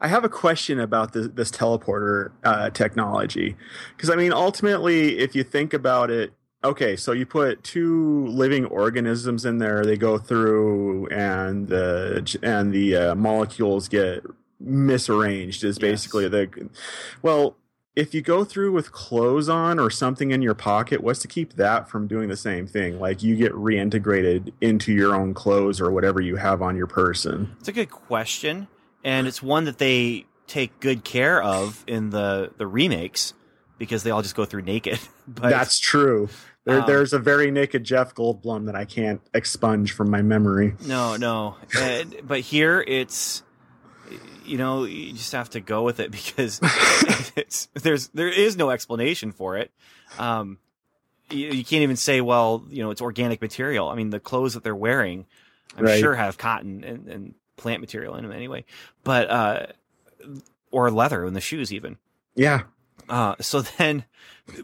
[0.00, 3.56] I have a question about this, this teleporter uh, technology.
[3.96, 6.32] Because, I mean, ultimately, if you think about it,
[6.64, 12.72] okay, so you put two living organisms in there, they go through, and the, and
[12.72, 14.24] the uh, molecules get
[14.62, 15.78] misarranged, is Yes.
[15.78, 16.70] basically the.
[17.22, 17.56] Well,
[17.96, 21.54] if you go through with clothes on or something in your pocket, what's to keep
[21.54, 22.98] that from doing the same thing?
[22.98, 27.54] Like you get reintegrated into your own clothes or whatever you have on your person.
[27.60, 28.66] It's a good question,
[29.04, 33.32] and it's one that they take good care of in the the remakes
[33.78, 34.98] because they all just go through naked.
[35.26, 36.28] But That's true.
[36.64, 40.74] There, Um, there's a very naked Jeff Goldblum that I can't expunge from my memory.
[40.86, 41.56] No, no.
[42.22, 43.42] But here it's
[44.46, 46.60] you know, you just have to go with it because
[47.36, 49.70] it's there's there is no explanation for it.
[50.18, 50.58] Um
[51.30, 53.88] you, you can't even say, well, you know, it's organic material.
[53.88, 55.24] I mean, the clothes that they're wearing,
[55.76, 55.98] I'm Right.
[55.98, 58.64] sure have cotton and, and plant material in them anyway.
[59.04, 59.66] But uh
[60.70, 61.98] or leather in the shoes even.
[62.34, 62.62] Yeah,
[63.08, 64.04] Uh, so then,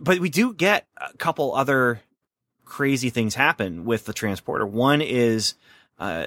[0.00, 2.00] but we do get a couple other
[2.64, 4.66] crazy things happen with the transporter.
[4.66, 5.54] One is,
[5.98, 6.26] uh,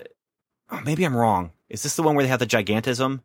[0.72, 1.52] oh, maybe I'm wrong.
[1.70, 3.22] Is this the one where they have the gigantism?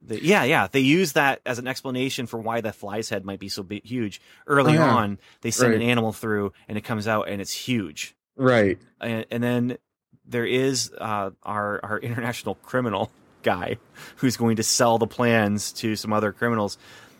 [0.00, 0.68] The- yeah, yeah.
[0.70, 3.84] They use that as an explanation for why the fly's head might be so big,
[3.84, 4.20] huge.
[4.46, 4.94] Early Oh, yeah.
[4.94, 8.14] on, they send an animal through, and it comes out, and it's huge.
[8.36, 8.78] Right.
[9.00, 9.78] And, and then
[10.24, 13.10] there is uh, our our international criminal
[13.42, 13.78] guy
[14.16, 16.78] who's going to sell the plans to some other criminals.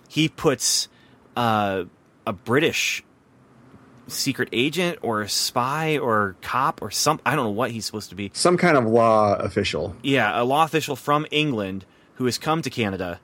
[0.08, 0.88] He puts
[1.36, 1.84] uh,
[2.26, 3.04] a British
[4.06, 8.08] secret agent or a spy or cop or some I don't know what he's supposed
[8.10, 8.30] to be.
[8.34, 9.94] Some kind of law official.
[10.02, 13.20] Yeah, a law official from England who has come to Canada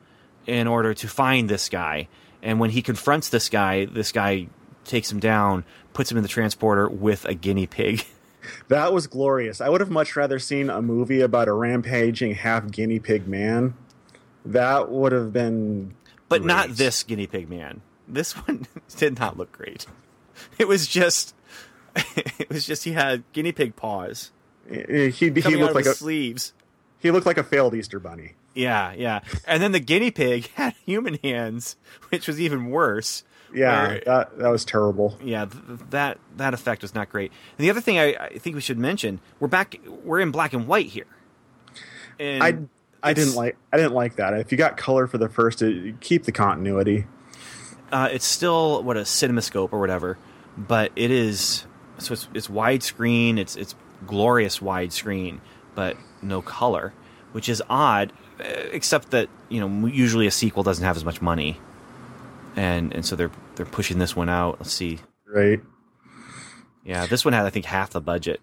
[0.47, 2.09] in order to find this guy.
[2.43, 4.49] And when he confronts this guy, this guy
[4.85, 8.05] takes him down, puts him in the transporter with a guinea pig.
[8.69, 9.63] That was glorious.
[9.63, 13.73] I would have much rather seen a movie about a rampaging half guinea pig man.
[14.45, 15.95] That would have been
[16.41, 17.81] But not this guinea pig man.
[18.09, 18.67] This one
[18.97, 19.87] did not look great.
[20.59, 21.35] It was just
[22.17, 24.31] it was just he had guinea pig paws
[24.69, 26.53] he he, he looked like a sleeves.
[26.99, 28.33] he looked like a failed Easter bunny.
[28.55, 29.21] Yeah, yeah.
[29.47, 31.77] And then the guinea pig had human hands,
[32.11, 33.25] which was even worse.
[33.53, 35.19] Yeah, Where- that that was terrible.
[35.23, 37.31] yeah, th- that that effect was not great.
[37.59, 40.53] And the other thing I, I think we should mention, we're back, we're in black
[40.53, 41.07] and white here.
[42.19, 42.69] And
[43.05, 44.35] I didn't like I didn't like that.
[44.35, 47.07] If you got color for the first, it, keep the continuity.
[47.93, 50.19] uh, it's still what a cinemascope or whatever,
[50.57, 51.67] but it is
[51.99, 53.39] so it's it's widescreen.
[53.39, 53.75] It's it's
[54.07, 55.41] glorious widescreen,
[55.75, 56.93] but no color,
[57.33, 58.13] which is odd.
[58.41, 61.59] uh, Except that you know usually a sequel doesn't have as much money,
[62.57, 64.57] and and so they're they're pushing this one out.
[64.61, 65.61] Let's see, Right.
[66.85, 68.41] yeah, this one had I think half the budget.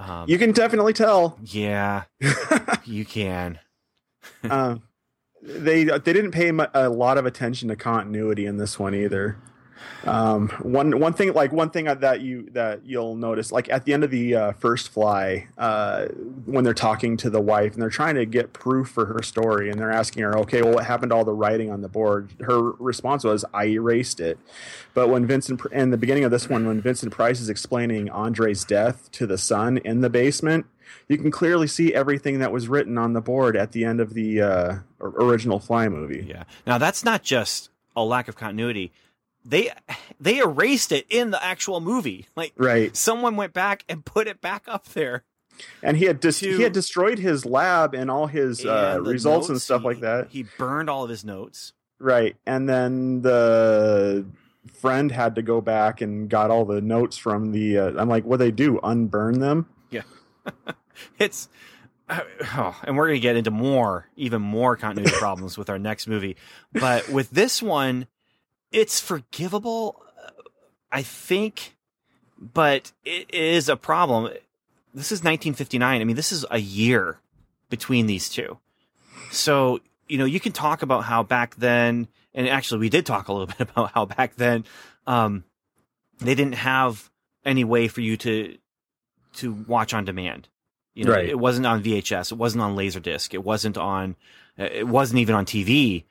[0.00, 1.38] Um, You can definitely tell.
[1.44, 2.04] yeah,
[2.84, 3.58] you can.
[4.48, 4.76] uh,
[5.42, 9.36] they they didn't pay a lot of attention to continuity in this one either.
[10.04, 13.92] Um, one one thing like one thing that you that you'll notice like at the
[13.92, 16.06] end of the uh, first fly uh,
[16.46, 19.70] when they're talking to the wife and they're trying to get proof for her story
[19.70, 22.30] and they're asking her okay well what happened to all the writing on the board
[22.40, 24.38] her response was I erased it
[24.94, 28.64] but when Vincent in the beginning of this one when Vincent Price is explaining Andre's
[28.64, 30.66] death to the son in the basement
[31.08, 34.14] you can clearly see everything that was written on the board at the end of
[34.14, 36.24] the uh, original Fly movie.
[36.28, 36.44] Yeah.
[36.66, 38.92] Now that's not just a lack of continuity.
[39.44, 39.72] They
[40.20, 42.26] they erased it in the actual movie.
[42.36, 42.94] Like Right.
[42.96, 45.24] someone went back and put it back up there.
[45.82, 49.06] And he had dis- To- he had destroyed his lab and all his uh, And
[49.06, 50.28] the results and stuff he- like that.
[50.30, 51.72] He burned all of his notes.
[51.98, 52.36] Right.
[52.46, 54.24] And then the
[54.74, 58.24] friend had to go back and got all the notes from the uh, I'm like
[58.24, 59.66] what they do unburn them?
[59.90, 60.02] Yeah.
[61.18, 61.48] it's
[62.08, 62.20] uh,
[62.56, 66.06] oh, and we're going to get into more, even more continuity problems with our next
[66.08, 66.36] movie.
[66.72, 68.06] But with this one,
[68.72, 70.30] it's forgivable, uh,
[70.92, 71.76] I think,
[72.38, 74.24] but it is a problem.
[74.94, 76.00] This is 1959.
[76.00, 77.18] I mean, this is a year
[77.68, 78.58] between these two.
[79.30, 83.28] So, you know, you can talk about how back then, and actually we did talk
[83.28, 84.64] a little bit about how back then,
[85.06, 85.44] um,
[86.18, 87.10] they didn't have
[87.44, 88.56] any way for you to,
[89.34, 90.48] to watch on demand.
[90.94, 91.28] You know, Right.
[91.28, 92.32] it wasn't on VHS.
[92.32, 93.32] It wasn't on Laserdisc.
[93.32, 94.16] It wasn't on,
[94.58, 96.04] uh, it wasn't even on TV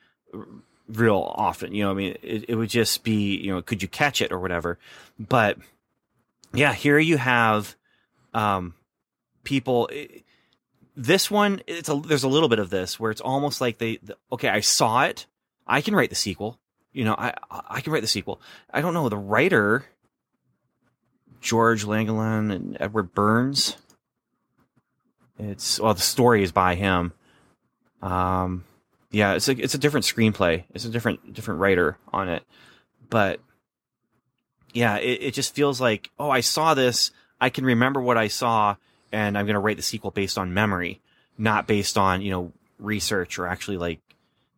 [0.92, 1.74] real often.
[1.74, 4.32] You know, I mean, it, it would just be, you know, could you catch it
[4.32, 4.78] or whatever.
[5.18, 5.58] But
[6.52, 7.76] yeah, here you have,
[8.34, 8.74] um,
[9.44, 9.90] people.
[10.96, 13.96] this one, it's a, there's a little bit of this where it's almost like they,
[14.02, 15.26] the, okay, I saw it.
[15.66, 16.58] I can write the sequel.
[16.92, 18.40] You know, I, I can write the sequel.
[18.72, 19.84] I don't know the writer,
[21.40, 23.76] George Langelaan and Edward Bernds.
[25.38, 27.12] It's well, the story is by him.
[28.02, 28.64] Um,
[29.10, 30.64] yeah, it's a it's a different screenplay.
[30.72, 32.44] It's a different different writer on it,
[33.08, 33.40] but
[34.72, 37.10] yeah, it, it just feels like oh, I saw this.
[37.40, 38.76] I can remember what I saw,
[39.10, 41.00] and I'm gonna write the sequel based on memory,
[41.36, 44.00] not based on you know research or actually like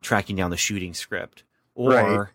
[0.02, 2.30] tracking down the shooting script or.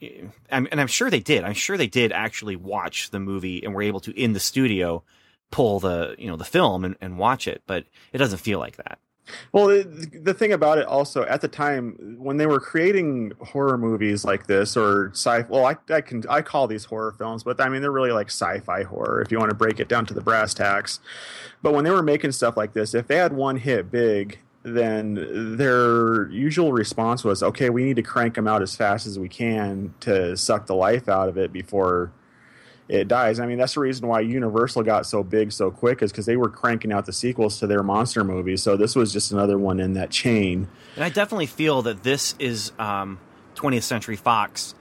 [0.00, 1.42] Eh, I'm, and I'm sure they did.
[1.42, 5.02] I'm sure they did actually watch the movie and were able to in the studio
[5.50, 8.76] pull the you know the film and, and watch it, but it doesn't feel like
[8.76, 9.00] that.
[9.52, 14.24] Well, the, thing about it also at the time when they were creating horror movies
[14.24, 17.68] like this or sci well I, I can I call these horror films, but I
[17.68, 20.20] mean they're really like sci-fi horror if you want to break it down to the
[20.20, 21.00] brass tacks.
[21.62, 25.56] But when they were making stuff like this, if they had one hit big, then
[25.56, 29.28] their usual response was, "Okay, we need to crank them out as fast as we
[29.28, 32.12] can to suck the life out of it before
[32.88, 36.10] it dies." I mean, that's the reason why Universal got so big so quick is
[36.10, 38.62] because they were cranking out the sequels to their monster movies.
[38.62, 40.68] So this was just another one in that chain.
[40.96, 43.18] And I definitely feel that this is um,
[43.54, 44.74] 20th Century Fox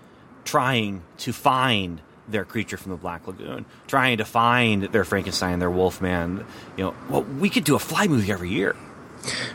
[0.45, 5.71] trying to find their creature from the Black Lagoon, trying to find their Frankenstein, their
[5.71, 6.45] Wolfman.
[6.75, 8.75] You know, well, we could do a Fly movie every year.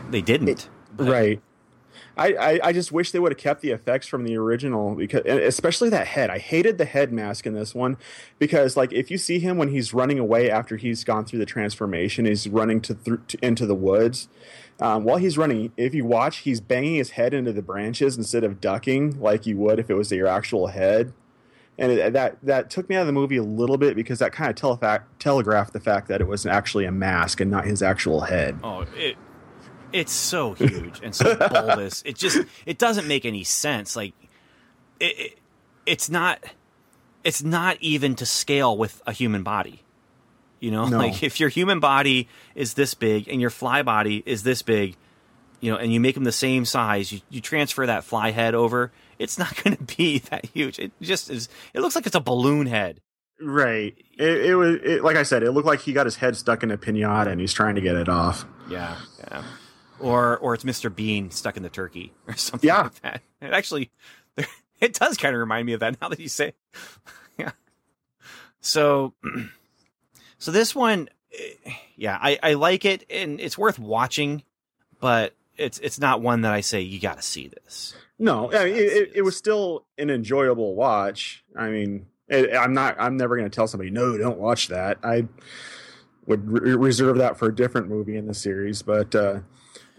[0.09, 0.69] They didn't.
[0.95, 1.41] but- Right.
[2.15, 5.25] I, I, I just wish they would have kept the effects from the original because
[5.25, 6.29] especially that head.
[6.29, 7.97] I hated the head mask in this one
[8.37, 11.45] because like if you see him when he's running away after he's gone through the
[11.45, 14.27] transformation, he's running to, through, to into the woods.
[14.79, 18.43] Um, while he's running, if you watch, he's banging his head into the branches instead
[18.43, 21.13] of ducking like you would if it was your actual head.
[21.79, 24.31] And it, that that took me out of the movie a little bit because that
[24.31, 27.81] kind of telefa- telegraphed the fact that it was actually a mask and not his
[27.81, 28.59] actual head.
[28.63, 29.17] Oh, it
[29.93, 32.01] it's so huge and so bulbous.
[32.05, 33.95] It just it doesn't make any sense.
[33.95, 34.13] Like
[34.99, 35.39] it, it
[35.85, 36.43] it's not
[37.23, 39.81] it's not even to scale with a human body.
[40.59, 40.97] You know, No.
[40.97, 44.95] like if your human body is this big and your fly body is this big,
[45.59, 48.55] you know, and you make them the same size, you, you transfer that fly head
[48.55, 50.79] over, it's not going to be that huge.
[50.79, 51.49] It just is.
[51.73, 53.01] It looks like it's a balloon head.
[53.41, 53.93] Right.
[54.17, 55.43] It, it was it, like I said.
[55.43, 57.81] It looked like he got his head stuck in a pinata and he's trying to
[57.81, 58.45] get it off.
[58.69, 59.43] Yeah, yeah.
[60.03, 60.93] Or or it's Mr.
[60.93, 62.83] Bean stuck in the turkey or something Yeah.
[62.83, 63.21] like that.
[63.41, 63.91] It actually,
[64.79, 66.53] it does kind of remind me of that now that you say.
[67.37, 67.51] yeah.
[68.61, 69.13] So,
[70.37, 74.43] so this one, eh, yeah, I I like it and it's worth watching,
[74.99, 77.95] but it's it's not one that I say you got to see this.
[78.19, 81.43] No, I mean, it, it, it was still an enjoyable watch.
[81.57, 82.95] I mean, it, I'm not.
[82.99, 84.97] I'm never going to tell somebody no, don't watch that.
[85.03, 85.27] I
[86.25, 88.81] would re- reserve that for a different movie in the series.
[88.81, 89.39] But uh,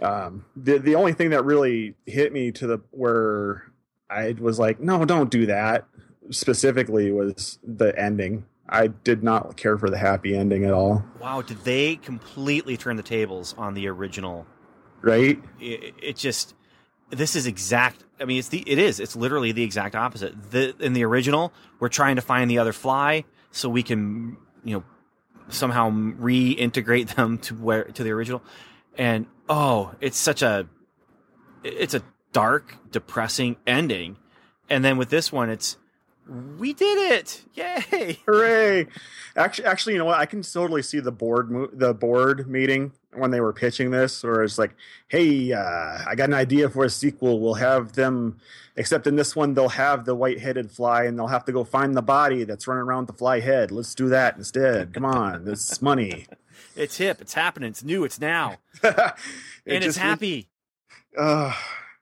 [0.02, 3.64] um, the the only thing that really hit me to the where
[4.10, 5.86] I was like, no, don't do that.
[6.30, 8.46] Specifically, was the ending.
[8.68, 11.04] I did not care for the happy ending at all.
[11.20, 14.46] Wow, did they completely turn the tables on the original
[15.02, 15.38] Right?
[15.60, 16.54] it, it just
[17.10, 20.74] this is exact i mean it's the it is it's literally the exact opposite the
[20.80, 24.84] in the original we're trying to find the other fly so we can you know
[25.50, 28.42] somehow reintegrate them to where to the original
[28.96, 30.66] and oh it's such a
[31.62, 34.16] it's a dark depressing ending
[34.68, 35.76] and then with this one it's
[36.58, 38.86] we did it yay Hooray!
[39.36, 40.18] Actually, actually, you know what?
[40.18, 44.22] I can totally see the board mo- the board meeting when they were pitching this,
[44.22, 44.74] where it's like,
[45.08, 47.40] "Hey, uh, I got an idea for a sequel.
[47.40, 48.38] We'll have them,
[48.76, 51.96] except in this one, they'll have the white-headed fly, and they'll have to go find
[51.96, 53.72] the body that's running around the fly head.
[53.72, 54.94] Let's do that instead.
[54.94, 56.26] Come on, this is money,
[56.76, 58.92] it's hip it's happening it's new it's now It
[59.66, 60.48] and it's happy
[61.16, 61.54] Uh,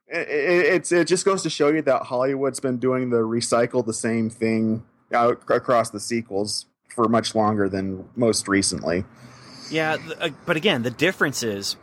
[0.09, 3.85] it, it, it's it just goes to show you that Hollywood's been doing the recycle
[3.85, 9.05] the same thing out across the sequels for much longer than most recently.
[9.71, 11.77] Yeah, th- uh, but again, the difference is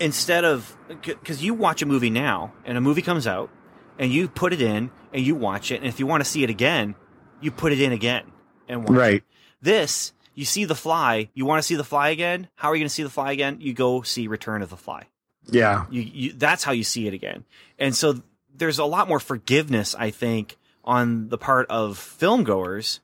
[0.00, 3.50] instead of because you watch a movie now and a movie comes out
[3.98, 6.42] and you put it in and you watch it, and if you want to see
[6.42, 6.94] it again,
[7.40, 8.24] you put it in again
[8.68, 9.14] and watch Right.
[9.16, 9.24] it.
[9.62, 12.48] This you see the fly, you want to see the fly again.
[12.56, 13.58] How are you going to see the fly again?
[13.60, 15.06] You go see Return of the Fly.
[15.46, 15.86] Yeah.
[15.90, 17.44] You, you that's how you see it again.
[17.78, 18.22] And so
[18.54, 23.00] there's a lot more forgiveness, I think, on the part of film goers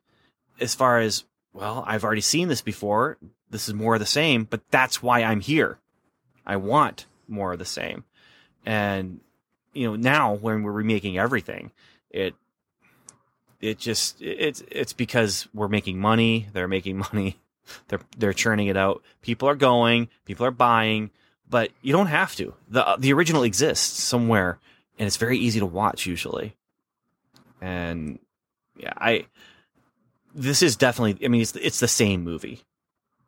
[0.60, 3.18] as far as well, I've already seen this before.
[3.50, 5.78] This is more of the same, but that's why I'm here.
[6.46, 8.04] I want more of the same.
[8.64, 9.20] And
[9.72, 11.72] you know, now when we're remaking everything,
[12.10, 12.34] it
[13.60, 17.38] it just it's it's because we're making money, they're making money.
[17.88, 19.02] They're they're churning it out.
[19.22, 21.10] People are going, people are buying,
[21.48, 22.54] but you don't have to.
[22.68, 24.58] The the original exists somewhere
[24.98, 26.56] and it's very easy to watch usually.
[27.60, 28.18] And
[28.76, 29.26] yeah, I
[30.34, 32.62] this is definitely I mean it's it's the same movie.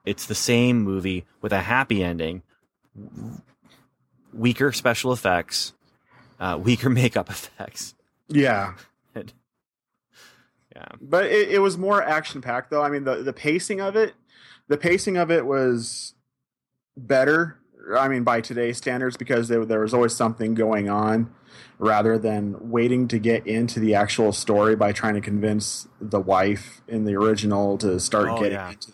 [0.04, 2.42] It's the same movie with a happy ending,
[4.32, 5.72] weaker special effects,
[6.40, 7.94] uh, weaker makeup effects.
[8.28, 8.74] Yeah.
[10.82, 10.96] Yeah.
[11.00, 12.82] But it, it was more action packed though.
[12.82, 14.14] I mean the, the pacing of it
[14.68, 16.14] the pacing of it was
[16.96, 17.58] better.
[17.96, 21.32] I mean by today's standards because there, there was always something going on
[21.78, 26.80] rather than waiting to get into the actual story by trying to convince the wife
[26.86, 28.70] in the original to start Oh, getting yeah.
[28.70, 28.92] into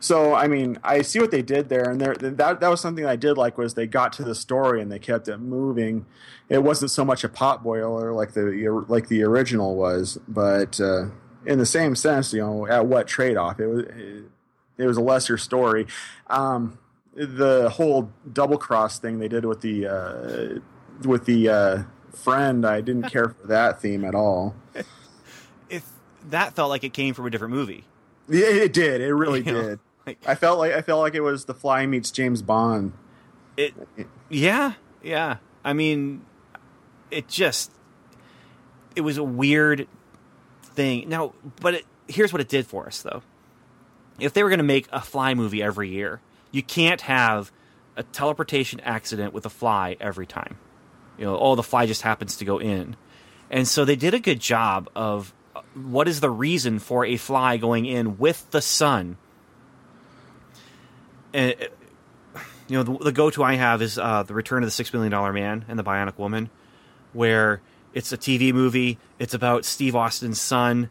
[0.00, 3.06] So I mean, I see what they did there, and there that that was something
[3.06, 6.06] I did like was they got to the story and they kept it moving.
[6.48, 11.06] It wasn't so much a pot boiler like the like the original was, but uh,
[11.46, 13.60] in the same sense, you know, at what trade off?
[13.60, 14.24] It was it,
[14.76, 15.86] it was a lesser story.
[16.28, 16.78] Um,
[17.14, 20.58] the whole double cross thing they did with the uh,
[21.06, 21.82] with the uh,
[22.14, 24.54] friend, I didn't care for that theme at all.
[25.70, 25.88] If
[26.28, 27.84] that felt like it came from a different movie.
[28.28, 29.00] Yeah, it did.
[29.00, 29.78] It really You know, did.
[30.06, 32.92] like- I felt like I felt like it was the Fly meets James Bond.
[33.56, 33.74] It
[34.28, 35.36] Yeah, yeah.
[35.64, 36.24] I mean
[37.10, 37.70] it just
[38.96, 39.86] it was a weird
[40.62, 41.08] thing.
[41.08, 43.22] Now, but it, here's what it did for us though.
[44.20, 46.20] If they were going to make a fly movie every year,
[46.52, 47.50] you can't have
[47.96, 50.56] a teleportation accident with a fly every time.
[51.18, 52.96] You know, oh, the fly just happens to go in,
[53.50, 55.32] and so they did a good job of
[55.74, 59.16] what is the reason for a fly going in with the son.
[61.32, 64.72] And uh, you know, the, the go-to I have is uh, the Return of the
[64.72, 66.48] Six Million Dollar Man and the Bionic Woman,
[67.12, 67.60] where
[67.92, 68.98] it's a TV movie.
[69.18, 70.90] It's about Steve Austin's son.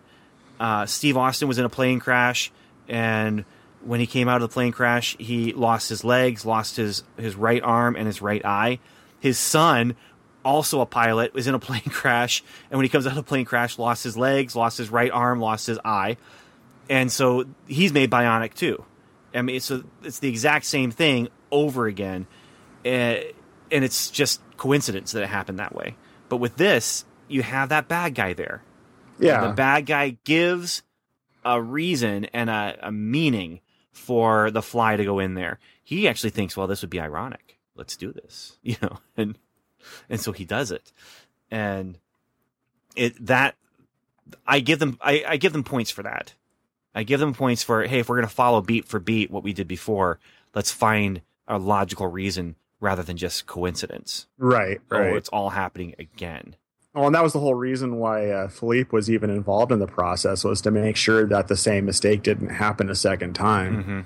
[0.60, 2.52] Uh, Steve Austin was in a plane crash,
[2.88, 3.44] and
[3.84, 7.36] when he came out of the plane crash, he lost his legs, lost his his
[7.36, 8.80] right arm and his right eye.
[9.20, 9.96] His son,
[10.44, 13.24] also a pilot, was in a plane crash, and when he comes out of the
[13.24, 16.18] plane crash, lost his legs, lost his right arm, lost his eye,
[16.90, 18.84] and so he's made bionic too.
[19.34, 22.28] I mean, so it's the exact same thing over again,
[22.86, 23.24] and,
[23.72, 25.96] and it's just coincidence that it happened that way.
[26.30, 28.62] But with this, you have that bad guy there.
[29.20, 29.48] Yeah.
[29.48, 30.84] The bad guy gives
[31.46, 35.60] a reason and a, a meaning for the fly to go in there.
[35.84, 37.60] He actually thinks, well, this would be ironic.
[37.76, 39.38] Let's do this, you know, and
[40.10, 40.92] and so he does it,
[41.52, 41.98] and
[42.96, 43.56] it that
[44.46, 46.34] I give them I, I give them points for that.
[46.96, 49.54] I give them points for hey, if we're gonna follow beat for beat what we
[49.54, 50.20] did before,
[50.54, 54.28] let's find a logical reason rather than just coincidence.
[54.38, 54.82] right.
[54.90, 55.14] Right.
[55.14, 56.56] Oh, it's all happening again.
[56.94, 59.88] Well, and that was the whole reason why uh, Philippe was even involved in the
[59.88, 63.84] process was to make sure that the same mistake didn't happen a second time.
[63.84, 64.00] Mm-hmm.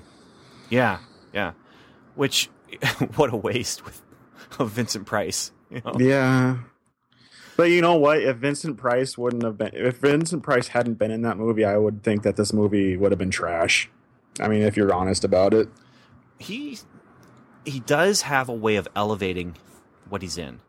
[0.70, 0.98] Yeah,
[1.34, 1.52] yeah.
[2.14, 2.48] Which,
[3.16, 4.00] what a waste with
[4.58, 5.52] of Vincent Price.
[5.70, 5.94] You know?
[5.98, 6.58] Yeah.
[7.56, 8.22] But you know what?
[8.22, 11.76] If Vincent Price wouldn't have been, if Vincent Price hadn't been in that movie, I
[11.76, 13.90] would think that this movie would have been trash.
[14.38, 15.68] I mean, if you're honest about it.
[16.38, 16.78] He
[17.64, 19.56] he does have a way of elevating
[20.08, 20.60] what he's in.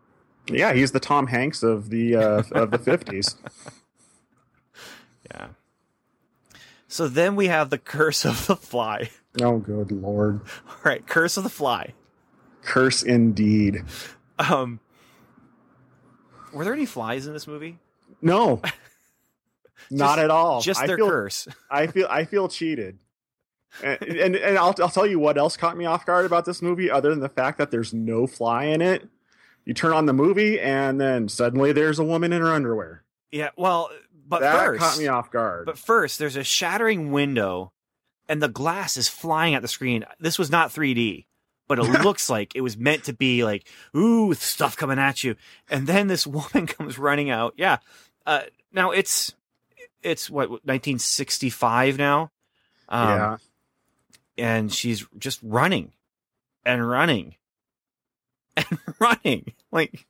[0.48, 3.36] Yeah, he's the Tom Hanks of the uh, of the fifties.
[5.32, 5.50] Yeah.
[6.88, 9.12] So then we have the Curse of the Fly.
[9.40, 10.42] Oh, good lord!
[10.68, 11.94] All right, Curse of the Fly.
[12.64, 13.84] Curse indeed.
[14.40, 14.80] Um,
[16.54, 17.78] were there any flies in this movie?
[18.22, 18.62] No,
[19.92, 20.62] not Just- at all.
[20.62, 21.48] Just I their feel, curse.
[21.72, 23.00] I feel I feel cheated.
[23.84, 26.62] And and, and I'll, I'll tell you what else caught me off guard about this
[26.62, 29.08] movie, other than the fact that there's no fly in it.
[29.66, 33.04] You turn on the movie, and then suddenly there's a woman in her underwear.
[33.32, 33.50] Yeah.
[33.56, 33.92] Well,
[34.28, 35.68] but that first, caught me off guard.
[35.68, 37.72] But first, there's a shattering window,
[38.28, 40.06] and the glass is flying at the screen.
[40.20, 41.26] This was not 3D,
[41.70, 43.66] but it looks like it was meant to be like,
[43.96, 45.38] ooh, stuff coming at you.
[45.70, 47.54] And then this woman comes running out.
[47.56, 47.78] Yeah.
[48.26, 48.42] Uh,
[48.74, 49.34] now it's
[50.04, 52.32] it's what 1965 now.
[52.90, 53.38] Um, yeah,
[54.38, 55.94] and she's just running
[56.66, 57.36] and running
[58.58, 59.54] and running.
[59.72, 60.08] Like,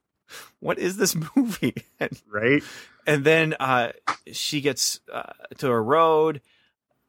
[0.60, 1.76] what is this movie?
[2.00, 2.64] And right.
[3.06, 3.92] and then uh,
[4.32, 6.42] she gets uh, to a road.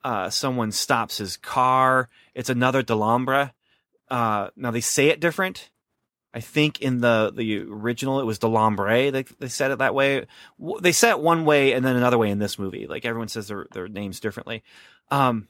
[0.03, 2.09] Uh, someone stops his car.
[2.34, 3.53] It's another Delambre.
[4.11, 5.70] Uh, now they say it different.
[6.32, 9.11] I think in the the original it was Delambre.
[9.11, 10.26] They they said it that way.
[10.80, 12.86] They said it one way and then another way in this movie.
[12.86, 14.62] Like everyone says their their names differently.
[15.11, 15.48] Um,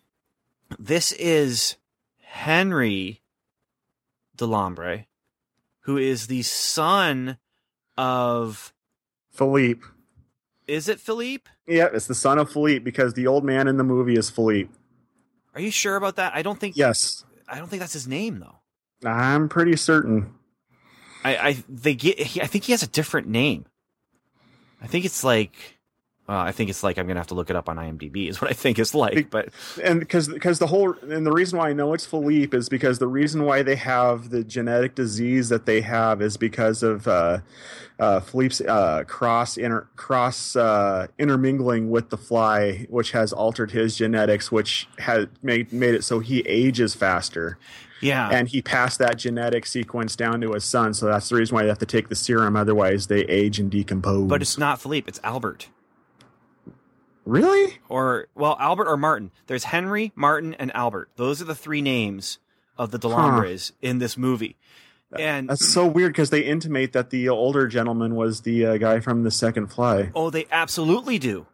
[0.78, 1.76] this is
[2.22, 3.20] Henry
[4.36, 5.04] Delambre,
[5.80, 7.36] who is the son
[7.98, 8.72] of
[9.30, 9.82] Philippe.
[10.66, 11.50] is it Philippe?
[11.66, 14.70] Yeah, it's the son of Philippe because the old man in the movie is Philippe.
[15.54, 16.34] Are you sure about that?
[16.34, 16.76] I don't think.
[16.76, 19.09] Yes, I don't think that's his name though.
[19.09, 20.34] I'm pretty certain.
[21.24, 22.18] I, I they get.
[22.18, 23.66] He, I think he has a different name.
[24.80, 25.79] I think it's like.
[26.30, 28.28] Well, I think it's like I'm gonna have to look it up on IMDb.
[28.28, 29.30] Is what I think it's like.
[29.30, 29.48] But
[29.82, 33.00] and because because the whole and the reason why I know it's Philippe is because
[33.00, 37.38] the reason why they have the genetic disease that they have is because of uh,
[37.98, 43.96] uh, Philippe's uh, cross inter, cross uh, intermingling with the fly, which has altered his
[43.96, 47.58] genetics, which has made made it so he ages faster,
[48.00, 50.94] yeah, and he passed that genetic sequence down to his son.
[50.94, 53.68] So that's the reason why they have to take the serum, otherwise they age and
[53.68, 54.28] decompose.
[54.28, 55.08] but it's not Philippe.
[55.08, 55.66] It's Albert.
[57.30, 59.30] Really Or well, Albert or Martin.
[59.46, 61.10] There's Henry, Martin, and Albert.
[61.16, 62.38] Those are the three names
[62.76, 64.56] of the Delambres in this movie.
[65.18, 69.00] And that's so weird because they intimate that the older gentleman was the uh, guy
[69.00, 70.12] from the second fly.
[70.14, 71.46] Oh, they absolutely do.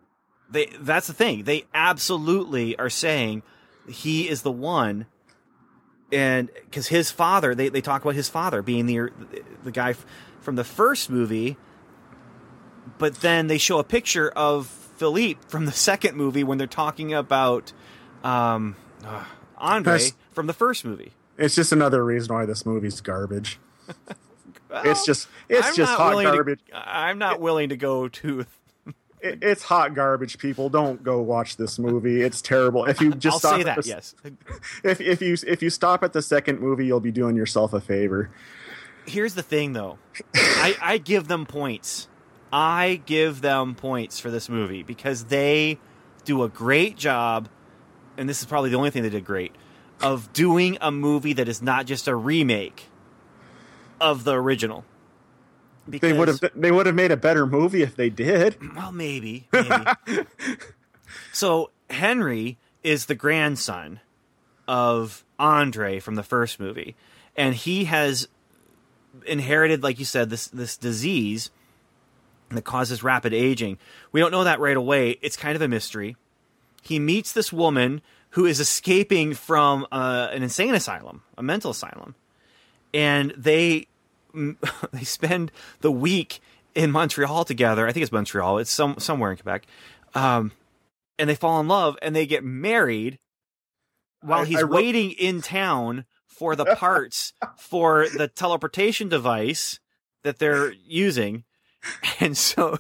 [0.51, 1.45] They that's the thing.
[1.45, 3.43] They absolutely are saying
[3.89, 5.07] he is the one
[6.13, 9.11] and cuz his father, they they talk about his father being the
[9.65, 10.07] the guy f-
[10.41, 11.57] from the first movie
[12.99, 17.13] but then they show a picture of Philippe from the second movie when they're talking
[17.15, 17.73] about
[18.25, 19.25] um uh,
[19.59, 21.13] Andre That's- from the first movie.
[21.39, 23.59] It's just another reason why this movie's garbage.
[24.69, 26.61] Well, it's just it's I'm just hot willing to- garbage.
[26.75, 28.41] I'm not willing to go to
[29.21, 30.39] It, it's hot garbage.
[30.39, 32.21] People don't go watch this movie.
[32.21, 32.85] It's terrible.
[32.85, 34.15] If you just I'll stop say that, the- yes.
[34.85, 37.81] If if you if you stop at the second movie, you'll be doing yourself a
[37.81, 38.29] favor.
[39.07, 39.99] here's the thing, though.
[40.35, 42.09] I, I give them points.
[42.57, 45.79] I give them points for this movie because they
[46.25, 47.51] do a great job,
[48.17, 49.55] and this is probably the only thing they did great
[50.01, 52.87] of doing a movie that is not just a remake
[54.01, 54.87] of the original.
[55.87, 58.57] They would have they would have made a better movie if they did.
[58.75, 59.49] Well, maybe.
[59.53, 59.85] maybe.
[61.35, 64.01] so Henry is the grandson
[64.67, 66.97] of Andre from the first movie,
[67.37, 68.29] and he has
[69.27, 71.51] inherited, like you said, this this disease
[72.51, 73.79] that causes rapid aging.
[74.13, 75.19] We don't know that right away.
[75.23, 76.17] It's kind of a mystery.
[76.83, 82.15] He meets this woman who is escaping from uh, an insane asylum, a mental asylum,
[82.95, 83.87] and they
[84.93, 86.41] they spend the week
[86.75, 87.87] in Montreal together.
[87.89, 88.59] I think it's Montreal.
[88.59, 89.67] It's some somewhere in Quebec.
[90.15, 90.53] Um,
[91.19, 93.19] and they fall in love and they get married
[94.21, 99.81] while I- he's I wrote- waiting in town for the parts for the teleportation device
[100.23, 101.45] that they're using.
[102.21, 102.79] And so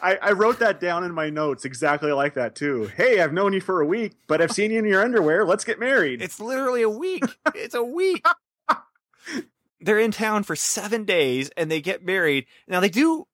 [0.00, 2.90] I, I wrote that down in my notes exactly like that too.
[2.96, 5.44] Hey, I've known you for a week, but I've seen you in your underwear.
[5.44, 6.22] Let's get married.
[6.22, 7.24] it's literally a week.
[7.54, 8.24] It's a week.
[9.80, 12.46] They're in town for seven days and they get married.
[12.66, 13.26] Now they do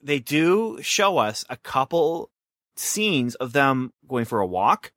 [0.00, 2.30] they do show us a couple
[2.76, 4.92] scenes of them going for a walk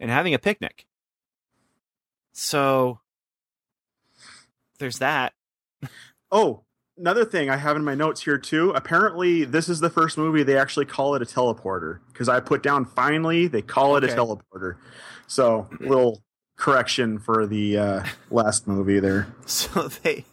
[0.00, 0.86] and having a picnic.
[2.32, 3.00] So
[4.78, 5.32] there's that.
[6.30, 6.64] Oh,
[6.98, 8.70] another thing I have in my notes here too.
[8.70, 12.62] Apparently, this is the first movie they actually call it a teleporter because I put
[12.62, 14.12] down finally they call it Okay.
[14.12, 14.76] a teleporter.
[15.26, 16.22] So little
[16.56, 19.28] correction for the uh, last movie there.
[19.46, 20.24] So they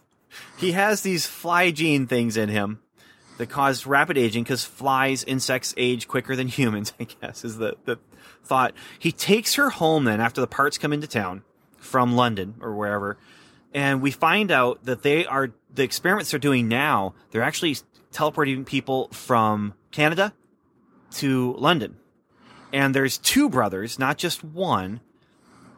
[0.58, 2.80] he has these fly gene things in him
[3.38, 7.76] that cause rapid aging because flies, insects age quicker than humans, I guess, is the,
[7.84, 7.98] the
[8.44, 8.72] thought.
[8.98, 11.42] He takes her home then after the parts come into town
[11.78, 13.18] from London or wherever,
[13.76, 17.76] and we find out that they are the experiments they're doing now, they're actually
[18.10, 20.32] teleporting people from Canada
[21.12, 21.98] to London.
[22.72, 25.00] And there's two brothers, not just one.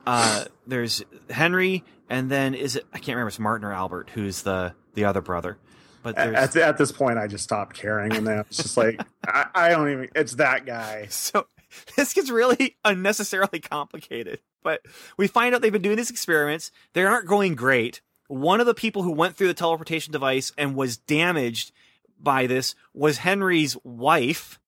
[0.07, 2.87] Uh, there's Henry, and then is it?
[2.95, 3.29] I can't remember.
[3.29, 5.59] It's Martin or Albert, who's the the other brother.
[6.03, 9.47] But At, at, this point, I just stopped caring, and then it's just like I,
[9.55, 10.09] I don't even.
[10.15, 11.09] It's that guy.
[11.11, 11.47] so
[11.97, 14.41] this gets really unnecessarily complicated.
[14.69, 14.83] But
[15.17, 16.71] we find out they've been doing these experiments.
[16.93, 18.03] They aren't going great.
[18.27, 21.73] One of the people who went through the teleportation device and was damaged
[22.21, 24.61] by this was Henry's wife,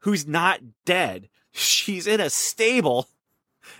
[0.00, 1.28] who's not dead.
[1.52, 3.06] She's in a stable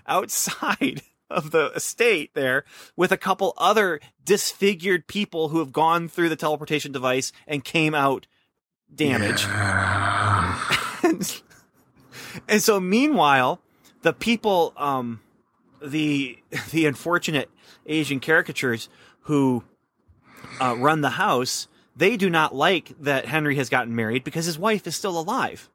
[0.07, 2.63] outside of the estate there
[2.95, 7.93] with a couple other disfigured people who have gone through the teleportation device and came
[7.93, 8.29] out
[8.95, 9.49] damaged.
[11.03, 11.43] and,
[12.49, 13.61] and so meanwhile,
[14.03, 15.21] the people, um,
[15.91, 16.39] the
[16.71, 17.51] the unfortunate
[17.87, 18.89] Asian caricatures
[19.23, 19.65] who
[20.61, 24.59] uh, run the house, they do not like that Henry has gotten married because his
[24.59, 25.69] wife is still alive,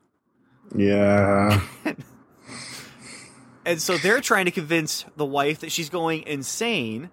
[0.76, 1.62] Yeah.
[3.66, 7.10] and so they're trying to convince the wife that she's going insane.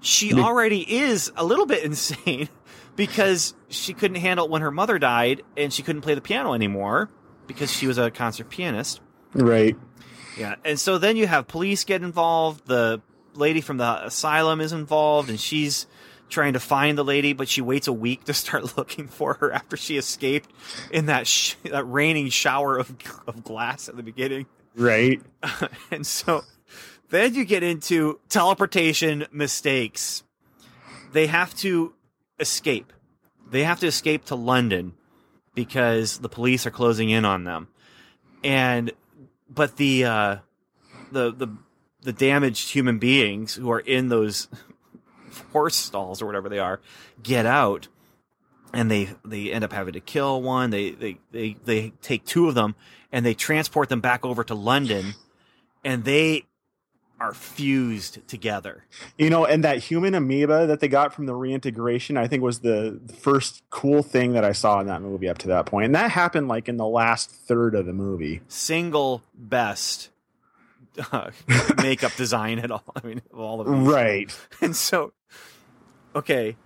[0.00, 2.48] She already is a little bit insane
[2.96, 6.54] because she couldn't handle it when her mother died, and she couldn't play the piano
[6.54, 7.10] anymore
[7.46, 9.00] because she was a concert pianist.
[9.34, 9.76] Right.
[10.36, 12.66] Yeah, and so then you have police get involved.
[12.66, 13.00] The
[13.34, 15.86] lady from the asylum is involved, and she's
[16.28, 19.52] trying to find the lady, but she waits a week to start looking for her
[19.52, 20.50] after she escaped
[20.90, 22.94] in that sh- that raining shower of
[23.26, 24.46] of glass at the beginning.
[24.74, 25.20] Right.
[25.90, 26.44] and so
[27.10, 30.24] then you get into teleportation mistakes.
[31.12, 31.94] They have to
[32.40, 32.92] escape.
[33.50, 34.94] They have to escape to London
[35.54, 37.68] because the police are closing in on them.
[38.42, 38.92] And
[39.52, 40.36] but the uh
[41.10, 41.48] the the
[42.02, 44.48] the damaged human beings who are in those
[45.52, 46.80] horse stalls or whatever they are
[47.22, 47.88] get out
[48.72, 50.70] and they they end up having to kill one.
[50.70, 52.74] They they they, they take two of them
[53.10, 55.14] and they transport them back over to london
[55.84, 56.44] and they
[57.22, 58.84] are fused together
[59.16, 62.60] You know, and that human amoeba that they got from the reintegration, I think was
[62.60, 65.86] the, first cool thing that I saw in that movie up to that point.
[65.86, 68.40] And that happened like in the last third of the movie.
[68.48, 70.10] single best
[71.12, 71.30] uh,
[71.76, 73.92] makeup design at all i mean of all of these.
[73.92, 74.38] Right.
[74.60, 75.12] And so,
[76.14, 76.56] okay.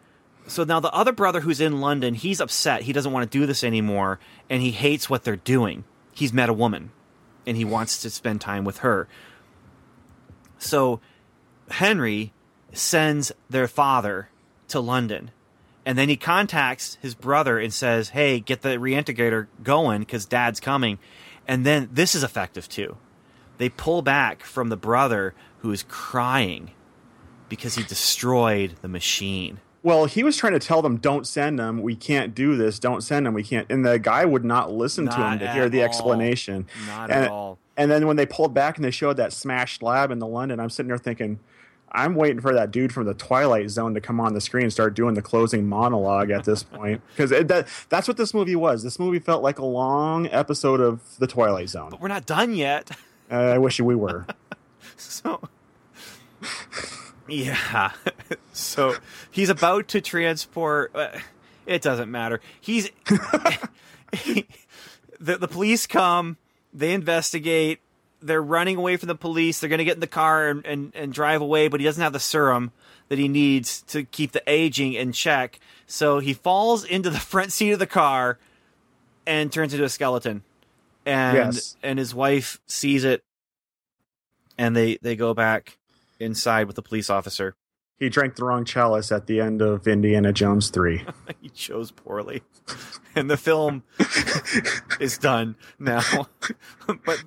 [0.47, 2.83] So now the other brother who's in London, he's upset.
[2.83, 5.85] He doesn't want to do this anymore, and he hates what they're doing.
[6.15, 6.91] He's met a woman,
[7.47, 9.09] and he wants to spend time with her.
[10.59, 11.01] So
[11.71, 12.33] Henry
[12.73, 14.29] sends their father
[14.69, 15.31] to London,
[15.85, 20.61] and then he contacts his brother and says, "Hey, get the reintegrator going because Dad's
[20.61, 20.99] coming."
[21.47, 22.97] And then this is effective too.
[23.59, 26.73] They pull back from the brother who is crying
[27.49, 29.61] because he destroyed the machine.
[29.83, 31.81] Well, he was trying to tell them, "Don't send them.
[31.81, 32.81] We can't do this.
[32.81, 33.35] Don't send them.
[33.35, 35.87] We can't." And the guy would not listen to him to hear the all.
[35.87, 36.67] explanation.
[36.89, 37.59] Not and, at all.
[37.77, 40.61] And then when they pulled back and they showed that smashed lab in the London,
[40.61, 41.39] I'm sitting there thinking,
[41.93, 44.73] I'm waiting for that dude from the Twilight Zone to come on the screen and
[44.73, 48.83] start doing the closing monologue at this point because that that's what this movie was.
[48.83, 51.91] This movie felt like a long episode of the Twilight Zone.
[51.91, 52.91] But we're not done yet.
[53.29, 54.25] Uh, I wish we were.
[54.99, 55.41] So,
[57.29, 57.91] yeah.
[58.53, 58.95] so
[59.31, 60.93] he's about to transport.
[60.95, 61.09] Uh,
[61.67, 62.41] it doesn't matter.
[62.61, 62.91] He's
[64.13, 64.47] he-
[65.19, 66.37] the the police come.
[66.77, 67.81] They investigate.
[68.21, 69.59] They're running away from the police.
[69.61, 72.03] They're going to get in the car and, and, and drive away, but he doesn't
[72.03, 72.71] have the serum
[73.09, 75.59] that he needs to keep the aging in check.
[75.87, 78.39] So he falls into the front seat of the car
[79.27, 80.43] and turns into a skeleton.
[81.07, 81.77] And Yes.
[81.83, 83.23] and his wife sees it
[84.59, 85.79] and they they go back
[86.19, 87.55] inside with the police officer.
[87.99, 91.03] He drank the wrong chalice at the end of Indiana Jones 3.
[91.41, 92.43] he chose poorly.
[93.15, 93.85] And the film
[95.01, 96.03] is done now.
[97.07, 97.25] but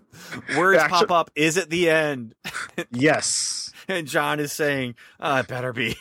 [0.55, 2.35] words Actu- pop up, is it the end?
[2.91, 3.71] yes.
[3.87, 5.95] And John is saying, uh, it better be.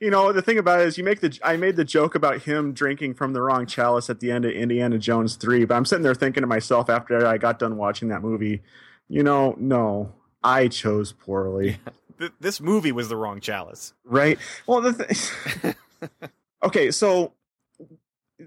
[0.00, 2.42] you know the thing about it is you make the i made the joke about
[2.42, 5.86] him drinking from the wrong chalice at the end of indiana jones 3 but i'm
[5.86, 8.60] sitting there thinking to myself after i got done watching that movie
[9.08, 11.78] you know no i chose poorly
[12.18, 13.94] Th- this movie was the wrong chalice.
[14.04, 14.38] right?
[14.66, 15.74] Well the th-
[16.62, 17.32] okay so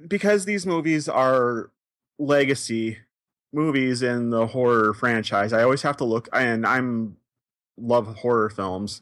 [0.08, 1.72] because these movies are
[2.18, 3.00] legacy
[3.54, 7.16] movies in the horror franchise i always have to look and i'm
[7.78, 9.02] love horror films.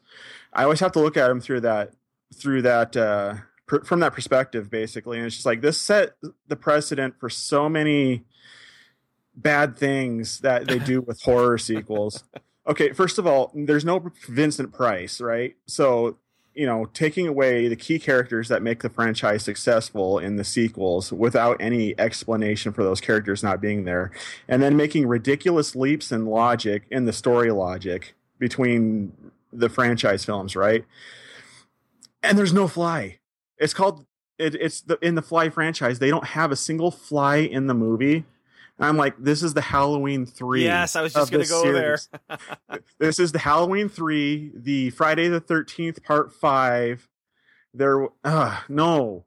[0.52, 1.94] I always have to look at them through that
[2.36, 3.36] through that uh
[3.68, 5.18] per, from that perspective basically.
[5.18, 6.16] And it's just like this set
[6.48, 8.24] the precedent for so many
[9.36, 12.24] bad things that they do with horror sequels
[12.68, 15.56] okay first of all there's no vincent price right?
[15.68, 16.18] So
[16.54, 21.12] you know taking away the key characters that make the franchise successful in the sequels
[21.12, 24.12] without any explanation for those characters not being there
[24.48, 29.12] and then making ridiculous leaps in logic in the story logic between
[29.52, 30.86] the franchise films right?
[32.22, 33.20] And there's no fly.
[33.58, 34.06] It's called
[34.40, 37.74] it, it's the in the fly franchise they don't have a single fly in the
[37.74, 38.26] movie
[38.80, 41.98] i'm like this is the halloween 3 Yes, I was just gonna this go there.
[43.00, 47.08] this is the halloween 3 the friday the 13th part 5
[47.74, 49.26] there uh no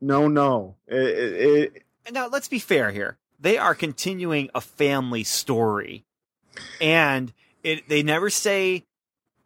[0.00, 1.72] no no it, it,
[2.04, 3.16] it, Now, let's be fair here.
[3.40, 6.04] They are continuing a family story.
[6.80, 8.84] And it they never say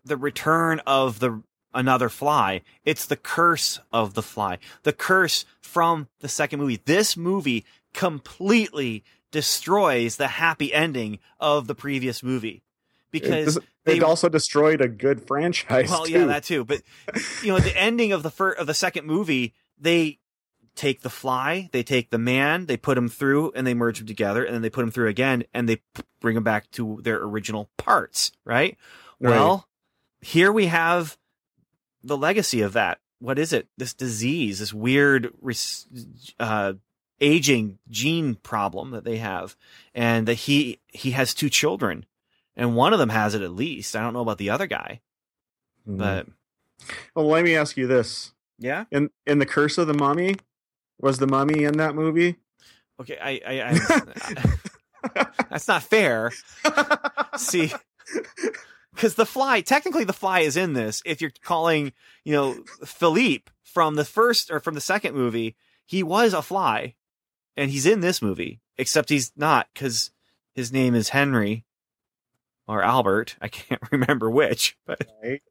[0.04, 2.62] the return of the another fly.
[2.84, 4.58] It's the curse of the fly.
[4.82, 6.80] The curse from the second movie.
[6.84, 7.64] This movie
[7.94, 12.62] completely destroys the happy ending of the previous movie.
[13.10, 16.12] Because it, they it also destroyed a good franchise well, too.
[16.12, 16.64] yeah, that too.
[16.64, 16.82] But
[17.42, 20.18] you know, at the ending of the first of the second movie, they
[20.74, 24.06] take the fly, they take the man, they put him through, and they merge them
[24.06, 25.80] together, and then they put him through again, and they
[26.20, 28.30] bring them back to their original parts.
[28.44, 28.76] Right.
[29.20, 29.30] Right.
[29.30, 29.66] Well,
[30.20, 31.16] here we have
[32.04, 33.00] the legacy of that.
[33.20, 33.68] What is it?
[33.76, 35.32] This disease, this weird
[36.38, 36.74] uh,
[37.20, 39.56] aging gene problem that they have,
[39.94, 42.06] and that he he has two children,
[42.56, 43.94] and one of them has it at least.
[43.96, 45.00] I don't know about the other guy,
[45.88, 45.98] Mhm.
[45.98, 46.26] but
[47.14, 48.84] well let me ask you this yeah.
[48.90, 50.36] in in the curse of the mummy
[51.00, 52.36] was the mummy in that movie
[53.00, 53.78] Okay, I, I,
[55.14, 56.32] I that's not fair.
[57.36, 57.72] See,
[58.94, 61.00] because the fly, technically, the fly is in this.
[61.06, 61.92] If you're calling,
[62.24, 65.54] you know, Philippe from the first or from the second movie,
[65.86, 66.96] he was a fly,
[67.58, 68.60] and he's in this movie.
[68.78, 70.10] Except he's not because
[70.54, 71.64] his name is Henry
[72.66, 73.36] or Albert.
[73.40, 75.42] I can't remember which, but right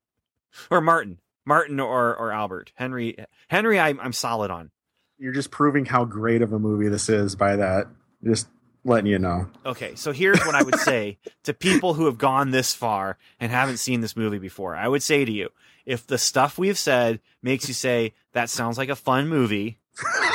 [0.71, 2.71] or Martin, Martin or or Albert.
[2.75, 3.17] Henry,
[3.49, 4.71] Henry, I'm I'm solid on.
[5.19, 7.87] you're just proving how great of a movie this is by that
[8.23, 8.47] just
[8.83, 12.51] letting you know Okay, so here's what I would say to people who have gone
[12.51, 14.75] this far and haven't seen this movie before.
[14.75, 15.49] I would say to you,
[15.85, 19.79] if the stuff we've said makes you say that sounds like a fun movie,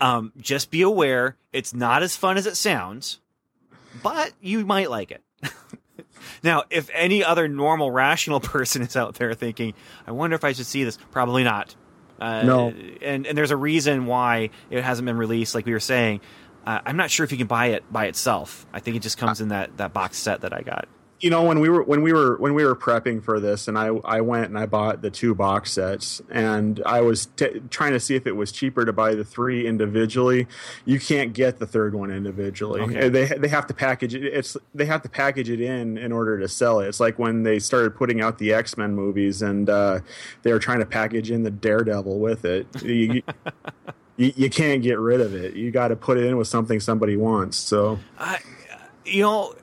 [0.00, 3.20] um, just be aware it's not as fun as it sounds,
[4.02, 5.22] but you might like it.
[6.42, 9.74] now, if any other normal, rational person is out there thinking,
[10.06, 11.74] "I wonder if I should see this," probably not.
[12.20, 12.68] Uh, No.
[13.02, 15.54] and and there's a reason why it hasn't been released.
[15.54, 16.20] Like we were saying,
[16.66, 18.66] uh, I'm not sure if you can buy it by itself.
[18.72, 20.88] I think it just comes in that that box set that I got.
[21.20, 23.78] You know when we were when we were when we were prepping for this and
[23.78, 27.92] i i went and i bought the two box sets and i was t- trying
[27.92, 30.46] to see if it was cheaper to buy the three individually
[30.84, 32.80] you can't get the third one individually.
[32.80, 33.08] Okay.
[33.08, 36.38] they they have to package it it's they have to package it in in order
[36.38, 36.88] to sell it.
[36.88, 40.00] It's like when they started putting out the x-men movies and uh
[40.42, 42.66] they were trying to package in the daredevil with it.
[42.82, 43.22] You, you,
[44.36, 45.54] you can't get rid of it.
[45.54, 47.98] You got to put it in with something somebody wants so.
[48.18, 48.38] I,
[49.04, 49.54] you know,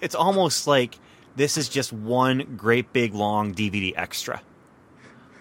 [0.00, 0.98] it's almost like
[1.36, 4.42] this is just one great big long DVD extra.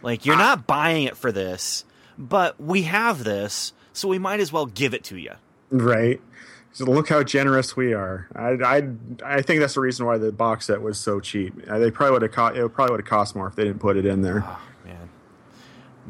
[0.02, 1.84] Like you're not buying it for this,
[2.18, 5.34] but we have this, so we might as well give it to you.
[5.70, 6.22] Right.
[6.78, 8.28] So look how generous we are.
[8.36, 8.90] I, I,
[9.26, 11.54] I think that's the reason why the box set was so cheap.
[11.68, 12.56] Uh, they probably would have cost.
[12.56, 14.44] It probably would have cost more if they didn't put it in there.
[14.46, 15.10] Oh man!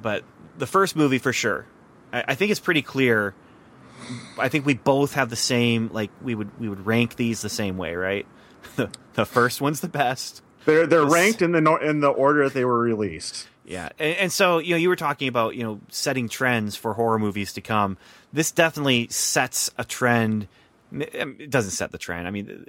[0.01, 0.25] But
[0.57, 1.65] the first movie for sure.
[2.11, 3.33] I, I think it's pretty clear.
[4.37, 5.89] I think we both have the same.
[5.93, 8.27] Like we would we would rank these the same way, right?
[8.78, 10.41] The the first one's the best.
[10.65, 13.47] They're they're ranked in the in the order that they were released.
[13.65, 16.93] Yeah, and, and so you know, you were talking about you know setting trends for
[16.93, 17.97] horror movies to come.
[18.32, 20.47] This definitely sets a trend.
[20.93, 21.01] Um,
[21.39, 22.28] it doesn't set the trend.
[22.28, 22.65] I mean,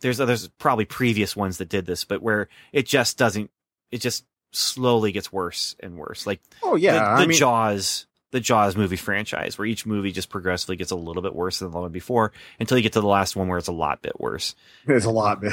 [0.00, 3.50] there's there's probably previous ones that did this, but where it just doesn't.
[3.90, 6.26] It just slowly gets worse and worse.
[6.26, 10.10] Like Oh yeah, the, the I mean, Jaws, the Jaws movie franchise, where each movie
[10.10, 13.00] just progressively gets a little bit worse than the one before, until you get to
[13.00, 14.56] the last one where it's a lot bit worse.
[14.86, 15.52] There's a lot, bit,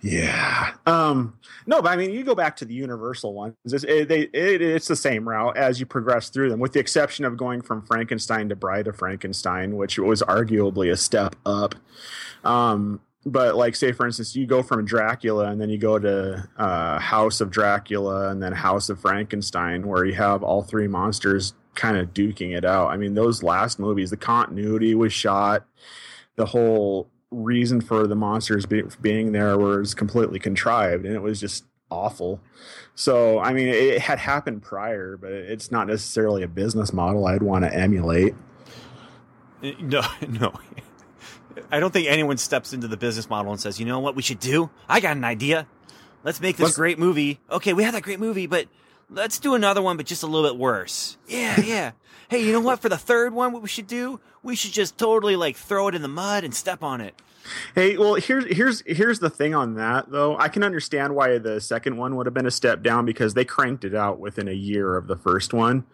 [0.00, 0.72] yeah.
[0.84, 3.54] Um, no, but I mean, you go back to the Universal ones.
[3.64, 7.24] It's, it, it, it's the same route as you progress through them, with the exception
[7.24, 11.76] of going from Frankenstein to Bride of Frankenstein, which was arguably a step up.
[12.42, 16.48] Um, but like, say for instance, you go from Dracula and then you go to
[16.56, 21.54] uh, House of Dracula and then House of Frankenstein, where you have all three monsters
[21.78, 22.88] kind of duking it out.
[22.88, 25.64] I mean, those last movies, the continuity was shot,
[26.36, 31.38] the whole reason for the monsters be, being there was completely contrived and it was
[31.38, 32.40] just awful
[32.94, 37.42] so i mean it had happened prior but it's not necessarily a business model i'd
[37.42, 38.34] want to emulate
[39.62, 40.52] Uh, No, no.
[41.70, 44.22] I don't think anyone steps into the business model and says, "You know what we
[44.22, 44.70] should do?
[44.88, 45.66] I got an idea.
[46.24, 47.40] Let's make this Let's- great movie.
[47.50, 48.68] Okay, we had that great movie, but
[49.10, 51.16] let's do another one, but just a little bit worse.
[51.26, 51.92] Yeah, yeah.
[52.28, 52.80] hey, you know what?
[52.80, 54.20] For the third one, what we should do?
[54.42, 57.20] We should just totally like throw it in the mud and step on it.
[57.74, 60.36] Hey, well, here's here's here's the thing on that though.
[60.36, 63.44] I can understand why the second one would have been a step down because they
[63.44, 65.86] cranked it out within a year of the first one,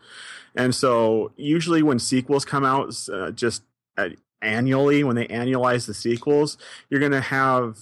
[0.54, 3.62] and so usually when sequels come out, uh, just
[3.96, 4.08] uh,
[4.42, 6.58] annually when they annualize the sequels,
[6.90, 7.78] you're going to have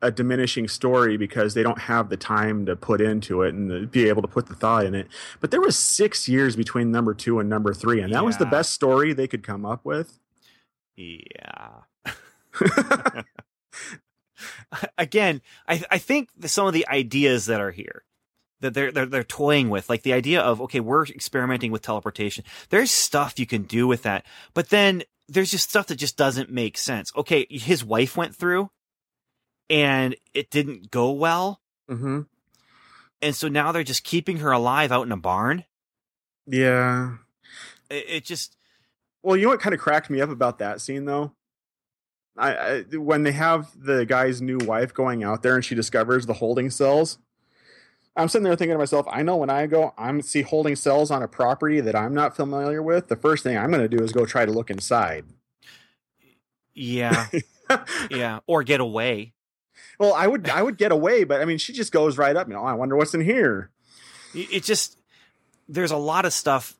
[0.00, 4.08] a diminishing story because they don't have the time to put into it and be
[4.08, 5.08] able to put the thought in it.
[5.40, 8.46] But there was six years between number two and number three, and that was the
[8.46, 10.18] best story they could come up with.
[10.96, 11.80] Yeah.
[14.98, 18.04] Again, I I think the, some of the ideas that are here
[18.60, 22.44] that they're, they're they're toying with, like the idea of okay, we're experimenting with teleportation.
[22.70, 24.24] There's stuff you can do with that,
[24.54, 27.12] but then there's just stuff that just doesn't make sense.
[27.16, 28.70] Okay, his wife went through,
[29.70, 31.60] and it didn't go well,
[31.90, 32.22] mm-hmm.
[33.20, 35.64] and so now they're just keeping her alive out in a barn.
[36.48, 37.16] Yeah.
[37.90, 38.56] It, it just
[39.22, 41.32] Well, you know what kind of cracked me up about that scene though?
[42.36, 46.26] I, I when they have the guy's new wife going out there and she discovers
[46.26, 47.18] the holding cells.
[48.16, 51.12] I'm sitting there thinking to myself, I know when I go, I'm see holding cells
[51.12, 53.06] on a property that I'm not familiar with.
[53.06, 55.24] The first thing I'm going to do is go try to look inside.
[56.74, 57.26] yeah
[58.10, 59.34] yeah, or get away.
[59.98, 62.48] Well, I would I would get away, but I mean, she just goes right up.
[62.48, 63.70] You know, oh, I wonder what's in here.
[64.34, 64.98] it it just
[65.68, 66.74] there's a lot of stuff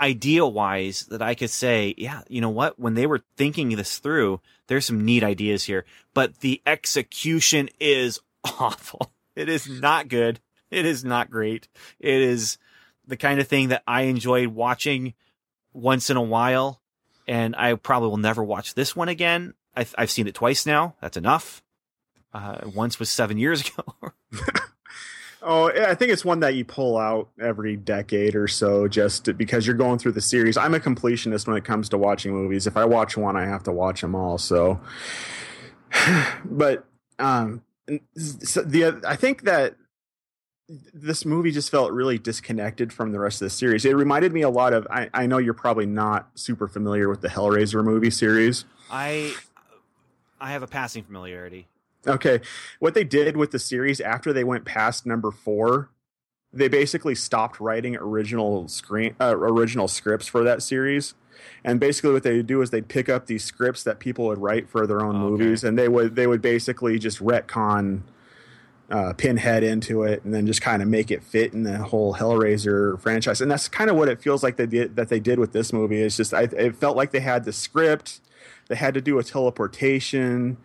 [0.00, 2.78] idea wise that I could say, yeah, you know what?
[2.78, 5.84] When they were thinking this through, there's some neat ideas here,
[6.14, 9.12] but the execution is awful.
[9.36, 10.40] It is not good.
[10.70, 11.68] It is not great.
[12.00, 12.58] It is
[13.06, 15.14] the kind of thing that I enjoyed watching
[15.72, 16.80] once in a while,
[17.26, 19.54] and I probably will never watch this one again.
[19.74, 20.96] I've, I've seen it twice now.
[21.00, 21.61] That's enough.
[22.32, 24.12] Uh, once was seven years ago.
[25.44, 29.34] Oh, I think it's one that you pull out every decade or so just to-
[29.34, 30.56] because you're going through the series.
[30.56, 32.68] I'm a completionist when it comes to watching movies.
[32.68, 34.38] If I watch one, I have to watch them all.
[34.38, 34.80] So,
[36.44, 36.84] but
[37.18, 37.62] um,
[38.16, 39.74] so the I think that
[40.94, 43.84] this movie just felt really disconnected from the rest of the series.
[43.84, 44.86] It reminded me a lot of.
[44.90, 48.64] I, I know you're probably not super familiar with the Hellraiser movie series.
[48.90, 49.34] I
[50.40, 51.66] I have a passing familiarity.
[52.06, 52.40] Okay.
[52.78, 55.90] What they did with the series after they went past number four,
[56.52, 61.14] they basically stopped writing original screen uh, original scripts for that series.
[61.64, 64.68] And basically, what they do is they'd pick up these scripts that people would write
[64.68, 65.24] for their own Okay.
[65.24, 68.02] movies, and they would they would basically just retcon
[68.90, 72.14] uh, Pinhead into it, and then just kind of make it fit in the whole
[72.14, 73.40] Hellraiser franchise.
[73.40, 75.72] And that's kind of what it feels like they did that they did with this
[75.72, 76.02] movie.
[76.02, 78.20] It's just I, it felt like they had the script,
[78.68, 80.58] they had to do a teleportation,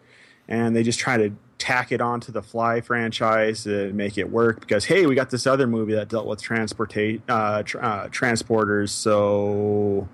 [0.48, 4.60] and they just try to tack it onto the Fly franchise to make it work.
[4.60, 10.08] Because hey, we got this other movie that dealt with uh, uh, transporters, so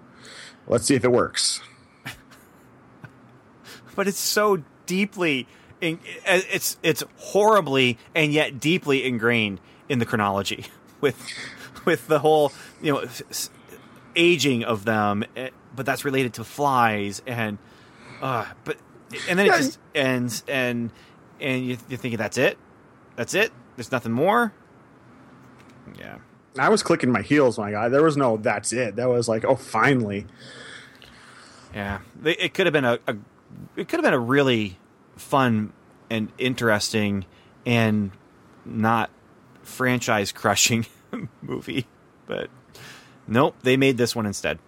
[0.68, 1.62] let's see if it works.
[3.96, 5.48] but it's so deeply
[5.84, 9.60] in, it's it's horribly and yet deeply ingrained
[9.90, 10.66] in the chronology
[11.02, 11.22] with
[11.86, 13.06] with the whole you know
[14.16, 17.58] aging of them eh, but that's related to flies and
[18.22, 18.78] uh but
[19.30, 20.92] and then it just ends and
[21.40, 22.58] and you, you're thinking that's it
[23.16, 24.54] that's it there's nothing more
[25.98, 26.18] yeah
[26.58, 27.90] I was clicking my heels my got.
[27.90, 28.96] There was no that's it.
[28.98, 30.28] That was like, oh, finally.
[31.74, 33.16] Yeah, it could have been a, a
[33.76, 34.78] it could have been a really
[35.16, 35.74] fun
[36.10, 37.26] and interesting
[37.66, 38.12] and
[38.66, 39.10] not
[39.64, 40.86] franchise crushing
[41.42, 41.88] movie,
[42.28, 42.50] but
[43.28, 44.60] nope, they made this one instead.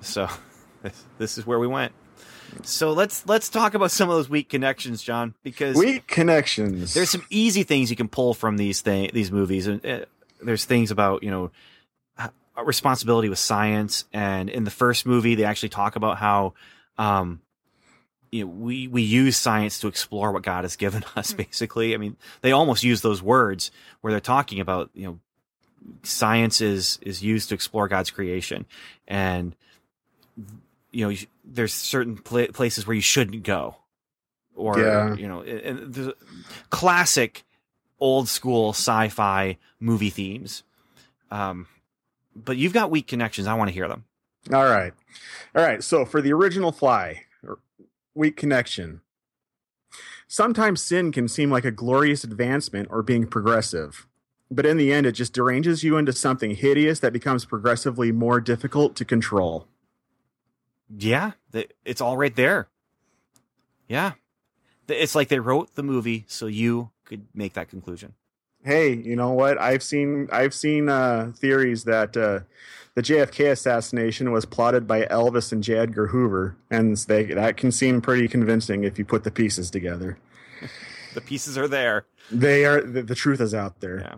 [0.00, 0.28] So
[0.82, 1.92] this, this is where we went.
[2.62, 6.94] So let's let's talk about some of those weak connections, John, because Weak connections.
[6.94, 9.66] there's some easy things you can pull from these thing these movies.
[9.66, 10.00] And uh,
[10.42, 11.50] there's things about you know
[12.64, 14.04] responsibility with science.
[14.12, 16.54] And in the first movie they actually talk about how
[16.96, 17.40] um
[18.30, 21.94] you know we we use science to explore what god has given us basically.
[21.94, 23.70] I mean they almost use those words
[24.00, 25.18] where they're talking about you know
[26.02, 28.66] science is is used to explore god's creation.
[29.06, 29.54] And
[30.98, 33.76] you know you there's certain pla places where you shouldn't go
[34.56, 35.14] or Yeah.
[35.14, 36.12] you know and there's
[36.70, 37.44] classic
[38.00, 40.64] old school sci-fi movie themes
[41.30, 41.66] um
[42.34, 44.04] but you've got weak connections i want to hear them
[44.52, 44.92] All right.
[45.54, 45.82] All right.
[45.84, 47.24] So for the original Fly,
[48.14, 49.00] weak connection.
[50.26, 54.06] Sometimes sin can seem like a glorious advancement or being progressive.
[54.50, 58.40] But in the end, it just deranges you into something hideous that becomes progressively more
[58.40, 59.66] difficult to control.
[60.96, 61.32] Yeah
[61.84, 62.68] it's all right there
[63.88, 64.12] yeah
[64.88, 68.14] it's like they wrote the movie so you could make that conclusion
[68.64, 69.56] Hey, you know what?
[69.56, 72.40] I've seen I've seen uh, theories that uh,
[72.96, 75.74] the JFK assassination was plotted by Elvis and J.
[75.78, 80.18] Edgar Hoover, and they, that can seem pretty convincing if you put the pieces together.
[81.14, 84.00] the pieces are there They are the, the truth is out there.
[84.00, 84.14] yeah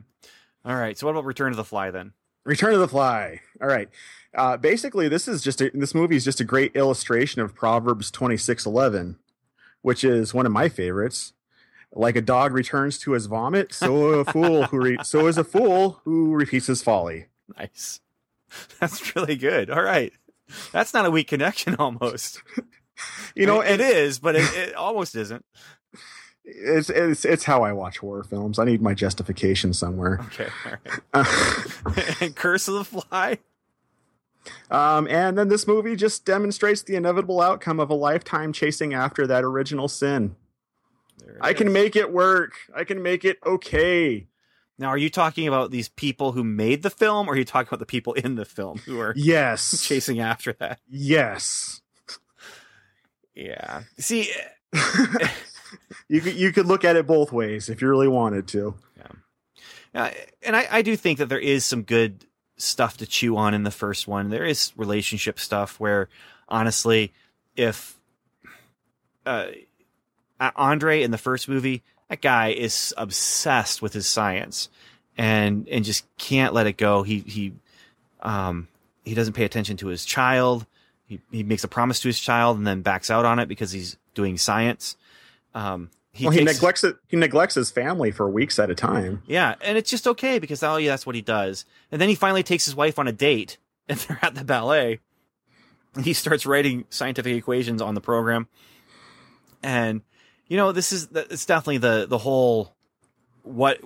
[0.64, 2.14] all right so what about return to the fly then
[2.44, 3.40] Return of the Fly.
[3.60, 3.90] All right.
[4.34, 8.10] Uh, basically, this is just a, this movie is just a great illustration of Proverbs
[8.10, 9.16] twenty six eleven,
[9.82, 11.32] which is one of my favorites.
[11.92, 15.42] Like a dog returns to his vomit, so a fool who re- so is a
[15.44, 17.26] fool who repeats his folly.
[17.58, 18.00] nice
[18.80, 20.12] that's really good all right
[20.72, 22.42] that's not a weak connection almost
[23.34, 25.44] You know, it and is but it, it almost isn't
[26.44, 28.58] it's it's it's how I watch horror films.
[28.60, 30.20] I need my justification somewhere.
[30.26, 30.48] okay
[31.14, 33.38] all right and curse of the fly
[34.70, 39.26] um, and then this movie just demonstrates the inevitable outcome of a lifetime chasing after
[39.26, 40.36] that original sin.
[41.40, 42.54] I can make it work.
[42.74, 44.26] I can make it okay.
[44.78, 47.68] Now, are you talking about these people who made the film, or are you talking
[47.68, 49.82] about the people in the film who are Yes.
[49.86, 50.80] chasing after that?
[50.88, 51.82] Yes.
[53.34, 53.82] Yeah.
[53.98, 54.30] See,
[56.08, 58.74] you could you could look at it both ways if you really wanted to.
[59.94, 60.10] uh,
[60.42, 62.24] and I, I do think that there is some good
[62.60, 64.30] stuff to chew on in the first one.
[64.30, 66.08] There is relationship stuff where,
[66.48, 67.12] honestly,
[67.56, 67.96] if
[69.26, 69.46] uh,
[70.56, 74.68] Andre in the first movie, that guy is obsessed with his science
[75.16, 77.02] and and just can't let it go.
[77.02, 77.52] He he
[78.22, 78.68] um
[79.04, 80.66] he doesn't pay attention to his child.
[81.06, 83.72] He he makes a promise to his child and then backs out on it because
[83.72, 84.96] he's doing science.
[85.54, 86.96] Um, he well, he takes- neglects it.
[87.08, 89.22] He neglects his family for weeks at a time.
[89.26, 91.64] yeah, and it's just okay because oh yeah, that's what he does.
[91.92, 93.58] And then he finally takes his wife on a date,
[93.88, 95.00] and they're at the ballet.
[95.94, 98.46] And he starts writing scientific equations on the program.
[99.62, 100.02] And
[100.48, 102.74] you know, this is it's definitely the the whole
[103.42, 103.80] what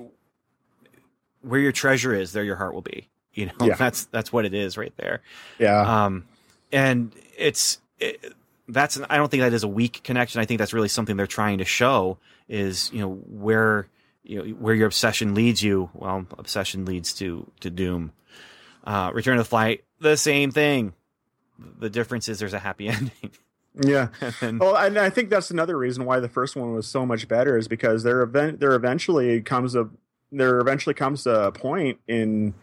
[1.43, 3.09] where your treasure is, there your heart will be.
[3.33, 3.75] You know, Yeah.
[3.79, 5.21] that's that's what it is right there.
[5.59, 6.05] Yeah.
[6.05, 6.25] Um,
[6.73, 8.35] and it's it,
[8.69, 10.41] that's I don't think that is a weak connection.
[10.41, 13.89] I think that's really something they're trying to show is you know where
[14.23, 15.91] you know where your obsession leads you.
[15.95, 18.13] Well, obsession leads to to doom.
[18.85, 20.93] Uh, Return of the Flight, the same thing.
[21.79, 23.31] The difference is there's a happy ending.
[23.75, 24.09] yeah.
[24.41, 27.29] and, Well, and I think that's another reason why the first one was so much
[27.29, 29.89] better is because there event there eventually comes a
[30.33, 32.55] there eventually comes a point in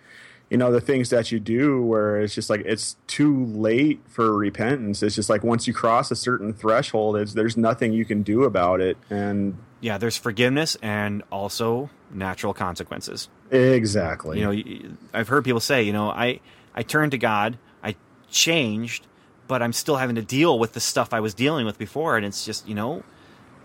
[0.51, 4.35] you know the things that you do where it's just like it's too late for
[4.37, 5.01] repentance.
[5.01, 8.43] It's just like once you cross a certain threshold it's there's nothing you can do
[8.43, 13.29] about it and Yeah, there's forgiveness and also natural consequences.
[13.49, 14.39] exactly.
[14.39, 16.41] You know, i've heard people say, you know, I
[16.75, 17.95] I turned to God, I
[18.29, 19.07] changed,
[19.47, 22.25] but I'm still having to deal with the stuff I was dealing with before, and
[22.25, 23.03] it's just, you know,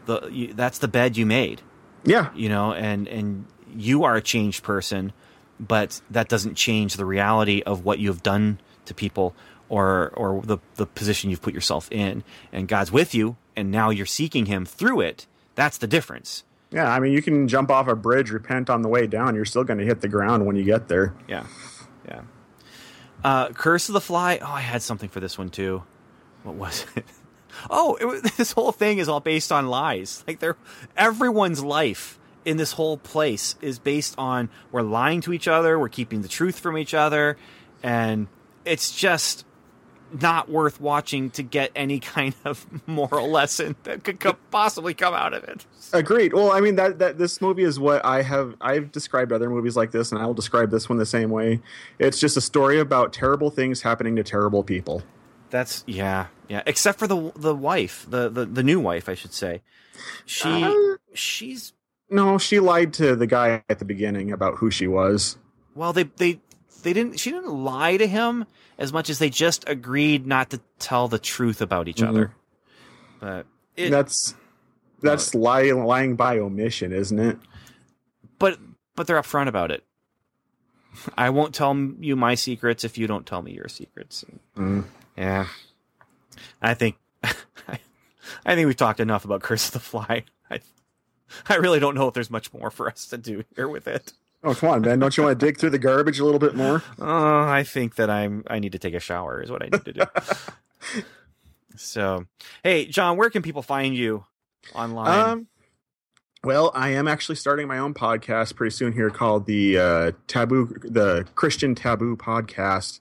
[0.06, 1.62] the you, that's the bed you made,
[2.04, 2.30] yeah.
[2.34, 5.12] You know, and and you are a changed person,
[5.60, 9.34] but that doesn't change the reality of what you have done to people
[9.68, 13.90] or or the the position you've put yourself in, and God's with you, and now
[13.90, 15.26] you're seeking Him through it.
[15.56, 16.44] That's the difference.
[16.70, 19.44] yeah i mean you can jump off a bridge repent on the way down you're
[19.46, 21.46] still going to hit the ground when you get there Yeah,
[22.06, 22.22] yeah.
[23.24, 24.38] Uh, Curse of the Fly.
[24.42, 25.82] Oh, I had something for this one too.
[26.42, 27.04] What was it?
[27.70, 30.22] Oh, it was, this whole thing is all based on lies.
[30.28, 30.58] Like they're
[30.94, 32.15] everyone's life
[32.46, 36.28] in this whole place is based on we're lying to each other, we're keeping the
[36.28, 37.36] truth from each other,
[37.82, 38.28] and
[38.64, 39.44] it's just
[40.20, 45.12] not worth watching to get any kind of moral lesson that could co- possibly come
[45.12, 45.66] out of it.
[45.92, 46.32] Agreed.
[46.32, 49.76] Well, I mean that that this movie is what I have I've described other movies
[49.76, 51.60] like this, and I will describe this one the same way.
[51.98, 55.02] It's just a story about terrible things happening to terrible people.
[55.50, 56.62] That's yeah, yeah.
[56.64, 59.62] Except for the the wife, the the, the new wife, I should say.
[60.24, 61.72] She Uh, she's
[62.08, 65.36] No, she lied to the guy at the beginning about who she was.
[65.74, 66.40] well, they they
[66.82, 67.18] they didn't.
[67.18, 68.44] She didn't lie to him
[68.78, 72.08] as much as they just agreed not to tell the truth about each Mhm.
[72.08, 72.34] other.
[73.20, 73.46] But
[73.76, 74.34] it, that's
[75.02, 77.38] that's lying lying by omission, isn't it?
[78.38, 78.58] but
[78.94, 79.82] but they're upfront about it.
[81.18, 84.24] I won't tell you my secrets if you don't tell me your secrets.
[84.56, 84.84] Mm.
[85.16, 85.46] Yeah,
[86.62, 90.24] I think I think we've talked enough about Curse of the Fly.
[91.48, 94.12] I really don't know if there's much more for us to do here with it.
[94.44, 94.98] Oh, come on, man!
[94.98, 96.82] Don't you want to dig through the garbage a little bit more?
[96.98, 98.44] Oh, I think that I'm.
[98.46, 99.42] I need to take a shower.
[99.42, 101.02] Is what I need to do.
[101.76, 102.26] so,
[102.62, 104.24] hey, John, where can people find you
[104.74, 105.30] online?
[105.30, 105.46] Um,
[106.44, 110.66] well, I am actually starting my own podcast pretty soon here called the uh, Taboo,
[110.80, 113.00] the Christian Taboo Podcast.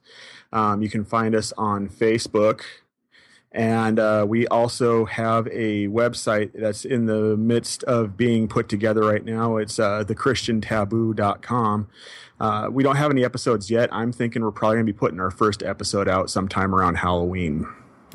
[0.51, 2.61] Um, you can find us on Facebook,
[3.55, 8.99] and uh, we also have a website that's in the midst of being put together
[8.99, 9.55] right now.
[9.55, 11.87] It's uh, thechristiantaboo.com.
[12.37, 13.87] Uh, we don't have any episodes yet.
[13.93, 17.65] I'm thinking we're probably going to be putting our first episode out sometime around Halloween.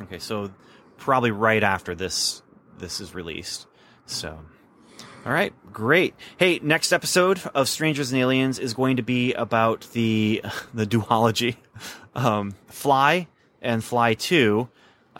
[0.03, 0.53] okay, so
[0.99, 2.43] probably right after this
[2.76, 3.66] this is released.
[4.05, 4.38] So,
[5.24, 6.14] all right, great.
[6.36, 10.43] Hey, next episode of Strangers and Aliens is going to be about the
[10.74, 11.57] the duology,
[12.14, 13.26] um, Fly
[13.62, 14.68] and Fly Two.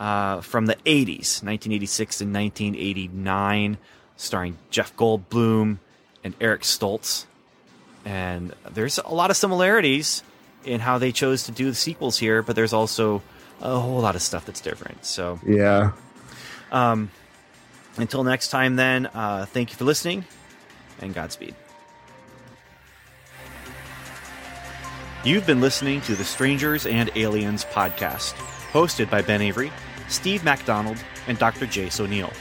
[0.01, 3.77] Uh, from the 80s, 1986 and 1989,
[4.17, 5.77] starring Jeff Goldblum
[6.23, 7.25] and Eric Stoltz.
[8.03, 10.23] And there's a lot of similarities
[10.65, 13.21] in how they chose to do the sequels here, but there's also
[13.61, 15.05] a whole lot of stuff that's different.
[15.05, 15.91] So Yeah.
[16.71, 17.11] um,
[17.97, 20.25] until next time, then, uh, thank you for listening
[20.99, 21.53] and Godspeed.
[25.23, 28.33] You've been listening to the Strangers and Aliens podcast,
[28.71, 29.71] hosted by Ben Avery,
[30.11, 30.97] Steve MacDonald,
[31.27, 31.65] and Dr.
[31.65, 32.31] Jace O'Neill.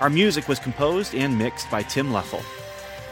[0.00, 2.42] Our music was composed and mixed by Tim Leffel.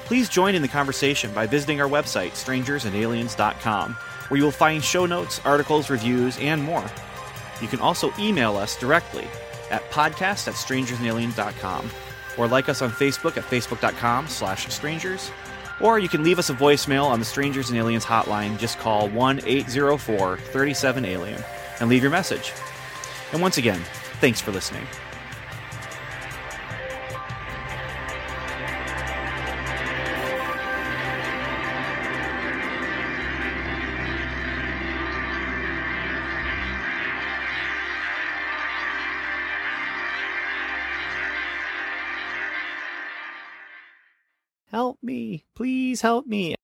[0.05, 5.05] Please join in the conversation by visiting our website, strangersandaliens.com, where you will find show
[5.05, 6.84] notes, articles, reviews, and more.
[7.61, 9.26] You can also email us directly
[9.70, 11.91] at podcast at strangersandaliens.com
[12.39, 15.30] or like us on Facebook at facebook.com slash strangers.
[15.80, 18.59] Or you can leave us a voicemail on the Strangers and Aliens hotline.
[18.59, 21.45] Just call 1 804 37 Alien
[21.80, 22.53] and leave your message.
[23.33, 23.81] And once again,
[24.20, 24.87] thanks for listening.
[44.70, 45.44] Help me.
[45.55, 46.55] Please help me.